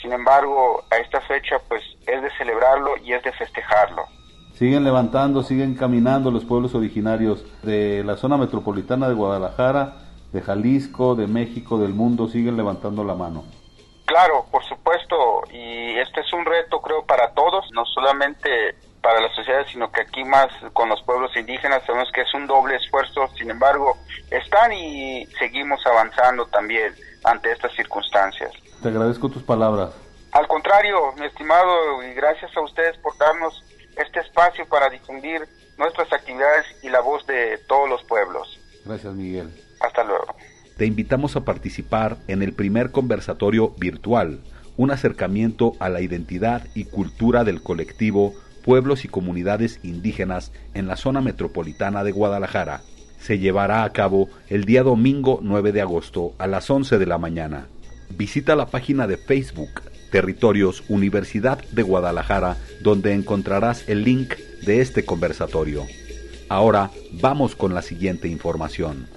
[0.00, 4.06] sin embargo a esta fecha pues es de celebrarlo y es de festejarlo.
[4.54, 9.96] Siguen levantando, siguen caminando los pueblos originarios de la zona metropolitana de Guadalajara,
[10.32, 13.44] de Jalisco, de México, del mundo, siguen levantando la mano.
[14.04, 19.28] Claro, por supuesto, y este es un reto creo para todos, no solamente para la
[19.34, 23.28] sociedad, sino que aquí más con los pueblos indígenas sabemos que es un doble esfuerzo,
[23.36, 23.96] sin embargo,
[24.30, 26.94] están y seguimos avanzando también
[27.24, 28.52] ante estas circunstancias.
[28.82, 29.90] Te agradezco tus palabras.
[30.32, 33.62] Al contrario, mi estimado, y gracias a ustedes por darnos
[33.96, 35.46] este espacio para difundir
[35.78, 38.60] nuestras actividades y la voz de todos los pueblos.
[38.84, 39.50] Gracias, Miguel.
[39.80, 40.34] Hasta luego.
[40.76, 44.40] Te invitamos a participar en el primer conversatorio virtual,
[44.76, 48.34] un acercamiento a la identidad y cultura del colectivo
[48.64, 52.80] Pueblos y Comunidades Indígenas en la zona metropolitana de Guadalajara.
[53.20, 57.18] Se llevará a cabo el día domingo 9 de agosto a las 11 de la
[57.18, 57.68] mañana.
[58.10, 59.82] Visita la página de Facebook
[60.14, 64.34] Territorios Universidad de Guadalajara, donde encontrarás el link
[64.64, 65.88] de este conversatorio.
[66.48, 69.08] Ahora vamos con la siguiente información.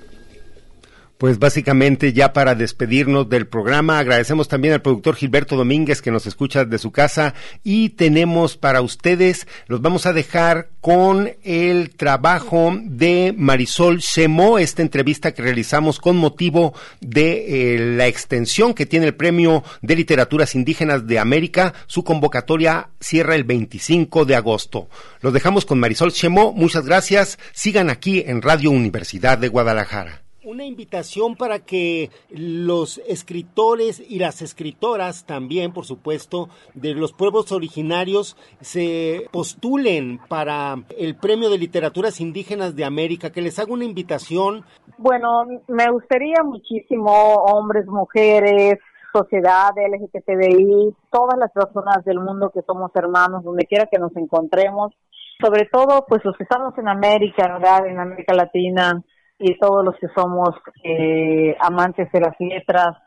[1.17, 6.27] Pues básicamente ya para despedirnos del programa, agradecemos también al productor Gilberto Domínguez que nos
[6.27, 12.77] escucha de su casa y tenemos para ustedes, los vamos a dejar con el trabajo
[12.83, 19.07] de Marisol Semo, esta entrevista que realizamos con motivo de eh, la extensión que tiene
[19.07, 21.73] el Premio de Literaturas Indígenas de América.
[21.87, 24.87] Su convocatoria cierra el 25 de agosto.
[25.21, 27.39] Los dejamos con Marisol Semo, muchas gracias.
[27.53, 34.41] Sigan aquí en Radio Universidad de Guadalajara una invitación para que los escritores y las
[34.41, 42.21] escritoras también, por supuesto, de los pueblos originarios se postulen para el Premio de Literaturas
[42.21, 44.63] Indígenas de América, que les haga una invitación.
[44.97, 48.79] Bueno, me gustaría muchísimo hombres, mujeres,
[49.11, 54.93] sociedad LGTBI, todas las personas del mundo que somos hermanos, donde quiera que nos encontremos,
[55.41, 57.85] sobre todo pues los que estamos en América, ¿verdad?
[57.87, 59.03] En América Latina,
[59.39, 60.49] y todos los que somos
[60.83, 62.97] eh, amantes de las letras,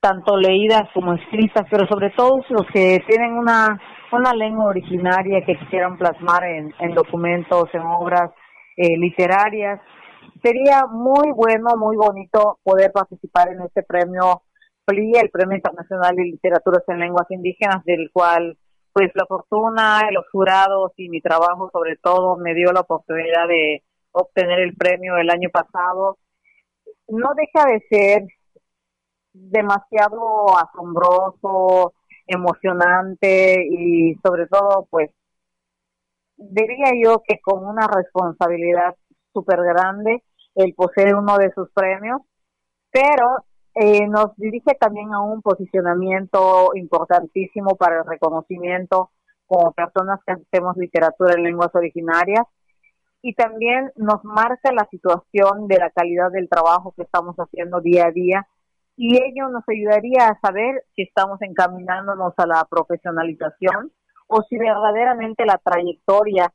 [0.00, 3.80] tanto leídas como escritas, pero sobre todo los que tienen una,
[4.12, 8.30] una lengua originaria que quisieran plasmar en, en documentos, en obras
[8.76, 9.80] eh, literarias.
[10.42, 14.42] Sería muy bueno, muy bonito poder participar en este premio
[14.84, 18.58] PLI, el Premio Internacional de Literaturas en Lenguas Indígenas, del cual
[18.92, 23.82] pues la fortuna, los jurados y mi trabajo sobre todo me dio la oportunidad de
[24.14, 26.18] obtener el premio el año pasado,
[27.08, 28.22] no deja de ser
[29.32, 31.92] demasiado asombroso,
[32.26, 35.10] emocionante y sobre todo, pues,
[36.36, 38.94] diría yo que con una responsabilidad
[39.32, 40.22] súper grande
[40.54, 42.22] el poseer uno de sus premios,
[42.90, 43.44] pero
[43.74, 49.10] eh, nos dirige también a un posicionamiento importantísimo para el reconocimiento
[49.46, 52.44] como personas que hacemos literatura en lenguas originarias
[53.24, 58.08] y también nos marca la situación de la calidad del trabajo que estamos haciendo día
[58.08, 58.46] a día
[58.98, 63.90] y ello nos ayudaría a saber si estamos encaminándonos a la profesionalización
[64.26, 66.52] o si verdaderamente la trayectoria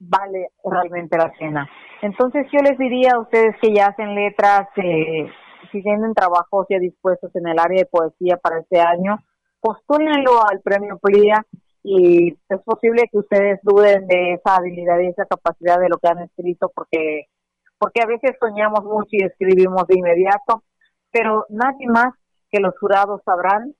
[0.00, 1.70] vale realmente la pena.
[2.02, 5.30] Entonces yo les diría a ustedes que ya hacen letras, eh,
[5.70, 9.16] si tienen trabajos ya dispuestos en el área de poesía para este año,
[9.60, 11.46] postúlenlo al premio PLIA
[11.82, 16.08] y es posible que ustedes duden de esa habilidad y esa capacidad de lo que
[16.08, 17.26] han escrito porque
[17.78, 20.64] porque a veces soñamos mucho y escribimos de inmediato,
[21.10, 22.12] pero nadie más
[22.50, 23.74] que los jurados sabrán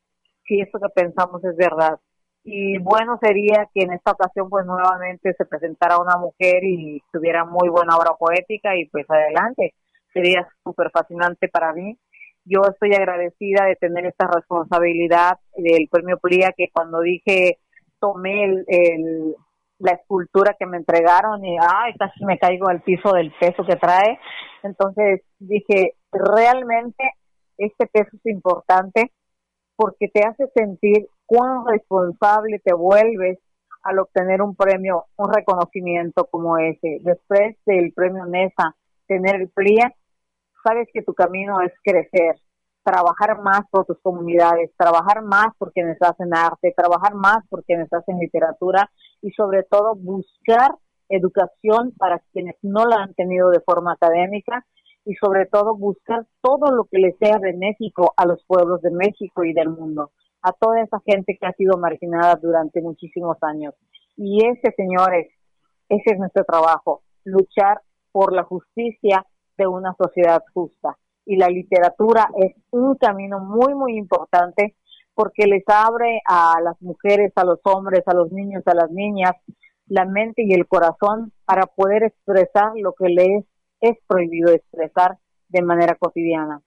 [0.47, 1.99] si eso que pensamos es verdad.
[2.43, 7.45] Y bueno sería que en esta ocasión pues nuevamente se presentara una mujer y tuviera
[7.45, 9.75] muy buena obra poética y pues adelante.
[10.13, 11.97] Sería súper fascinante para mí
[12.45, 17.59] Yo estoy agradecida de tener esta responsabilidad del premio PLIA que cuando dije
[18.01, 19.37] tomé el, el-
[19.79, 23.77] la escultura que me entregaron y ay casi me caigo al piso del peso que
[23.77, 24.19] trae
[24.63, 27.03] entonces dije realmente
[27.57, 29.11] este peso es importante
[29.77, 33.39] porque te hace sentir cuán responsable te vuelves
[33.83, 36.99] al obtener un premio, un reconocimiento como ese.
[37.01, 38.77] Después del premio NESA,
[39.07, 39.95] tener el PLIA,
[40.63, 42.37] sabes que tu camino es crecer,
[42.83, 47.93] trabajar más por tus comunidades, trabajar más por quienes hacen arte, trabajar más por quienes
[47.93, 48.91] hacen literatura
[49.23, 50.75] y sobre todo buscar
[51.09, 54.65] educación para quienes no la han tenido de forma académica
[55.05, 59.45] y sobre todo buscar todo lo que le sea benéfico a los pueblos de México
[59.45, 60.13] y del mundo,
[60.43, 63.75] a toda esa gente que ha sido marginada durante muchísimos años.
[64.17, 65.29] Y ese, señores,
[65.89, 67.81] ese es nuestro trabajo, luchar
[68.13, 69.27] por la justicia
[69.57, 70.97] de una sociedad justa.
[71.25, 74.77] Y la literatura es un camino muy, muy importante
[75.15, 79.33] porque les abre a las mujeres, a los hombres, a los niños, a las niñas,
[79.87, 83.45] la mente y el corazón para poder expresar lo que les
[83.81, 85.19] es prohibido expresar
[85.49, 86.63] de manera cotidiana.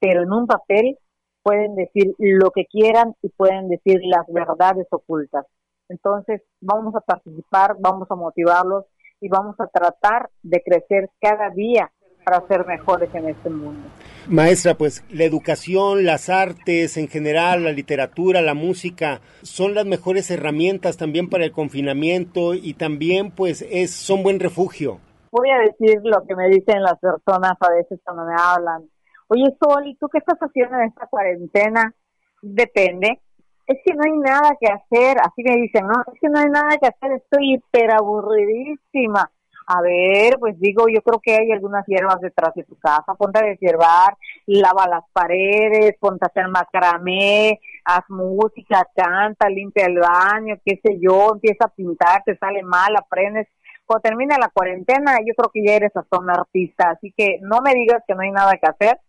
[0.00, 0.98] Pero en un papel
[1.42, 5.46] pueden decir lo que quieran y pueden decir las verdades ocultas.
[5.88, 8.84] Entonces, vamos a participar, vamos a motivarlos
[9.20, 11.92] y vamos a tratar de crecer cada día
[12.26, 13.88] para ser mejores en este mundo.
[14.26, 20.28] Maestra, pues la educación, las artes en general, la literatura, la música, son las mejores
[20.32, 24.98] herramientas también para el confinamiento y también pues es, son buen refugio.
[25.30, 28.90] Voy a decir lo que me dicen las personas a veces cuando me hablan.
[29.28, 31.94] Oye, Sol, ¿y tú qué estás haciendo en esta cuarentena?
[32.42, 33.20] Depende.
[33.68, 35.16] Es que no hay nada que hacer.
[35.20, 37.12] Así me dicen, no, es que no hay nada que hacer.
[37.12, 39.30] Estoy hiper aburridísima.
[39.68, 43.14] A ver, pues digo, yo creo que hay algunas hierbas detrás de tu casa.
[43.18, 49.98] Ponte a deshiervar, lava las paredes, ponte a hacer macramé, haz música, canta, limpia el
[49.98, 53.48] baño, qué sé yo, empieza a pintar, te sale mal, aprendes.
[53.84, 56.90] Cuando termine la cuarentena, yo creo que ya eres hasta un artista.
[56.90, 59.00] Así que no me digas que no hay nada que hacer,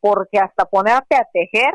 [0.00, 1.74] porque hasta ponerte a tejer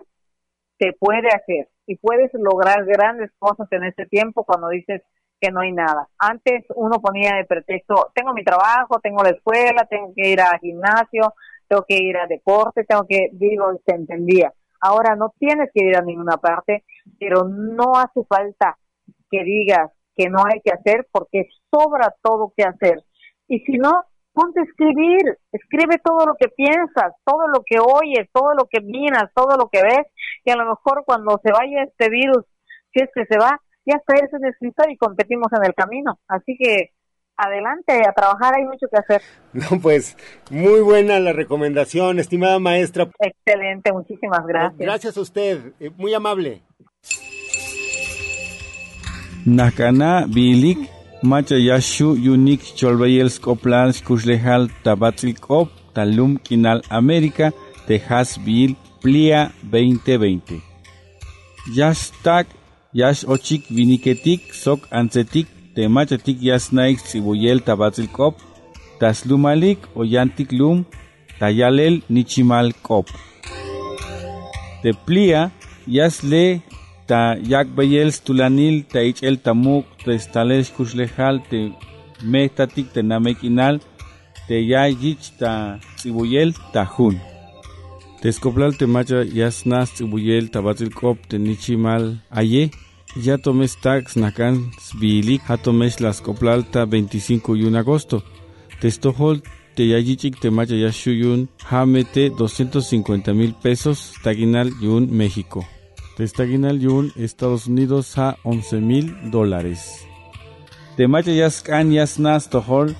[0.79, 5.03] se puede hacer y puedes lograr grandes cosas en este tiempo cuando dices
[5.41, 6.07] que no hay nada.
[6.19, 10.59] Antes uno ponía de pretexto, tengo mi trabajo, tengo la escuela, tengo que ir al
[10.59, 11.33] gimnasio,
[11.67, 14.53] tengo que ir a deporte, tengo que, digo, se entendía.
[14.79, 16.83] Ahora no tienes que ir a ninguna parte,
[17.19, 18.77] pero no hace falta
[19.29, 23.03] que digas que no hay que hacer porque sobra todo que hacer.
[23.47, 28.29] Y si no, ponte a escribir, escribe todo lo que piensas, todo lo que oyes,
[28.31, 30.07] todo lo que miras, todo lo que ves,
[30.45, 32.45] y a lo mejor cuando se vaya este virus,
[32.93, 36.19] si es que se va, ya está eso en escrito y competimos en el camino.
[36.27, 36.91] Así que
[37.37, 39.21] adelante, a trabajar hay mucho que hacer.
[39.53, 40.15] No, pues
[40.49, 43.09] muy buena la recomendación, estimada maestra.
[43.19, 44.77] Excelente, muchísimas gracias.
[44.77, 46.61] Gracias a usted, eh, muy amable.
[49.45, 50.77] Nakana bilik
[51.23, 57.51] macha yashu unik cholbayels koplan kuslehal tabatzilkop talum kinal América
[57.87, 60.61] Tejas Bill Plia 2020.
[61.73, 62.47] Yastak
[62.93, 68.35] yash ochik viniketik sok ansetik temachatik yasnaik sibuyel tabatzilkop
[68.99, 70.77] taslumalik oyantik lum
[71.39, 73.07] tayalel nichimal kop.
[74.81, 75.41] Te plia
[75.97, 76.45] yasle
[77.09, 77.21] ta
[77.51, 81.59] yak bayels tulanil ta ich el tamuk te stales kuslehal te
[82.31, 83.75] metatik te namekinal
[84.47, 85.51] te yayich ta
[85.99, 86.83] sibuyel ta
[88.21, 88.23] hun.
[88.23, 92.71] Tescoplal temacha yasnas tsibuyel tabatzilkop tenichimal aye.
[93.15, 98.23] Ya tomes tax nakan sbilik hatomesh las coplalta 25 y 1 agosto.
[98.79, 99.41] Testohol
[99.75, 105.65] te yayichik temacha yashuyun hamete 250 mil pesos taginal yun México.
[106.17, 110.07] Testaginal yun Estados Unidos a 11 mil dólares.
[110.95, 112.95] Temacha yaskan yasnas tohol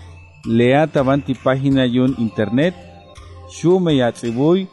[0.45, 2.73] lea tabanti página yun internet
[3.49, 4.67] shume yatzibuy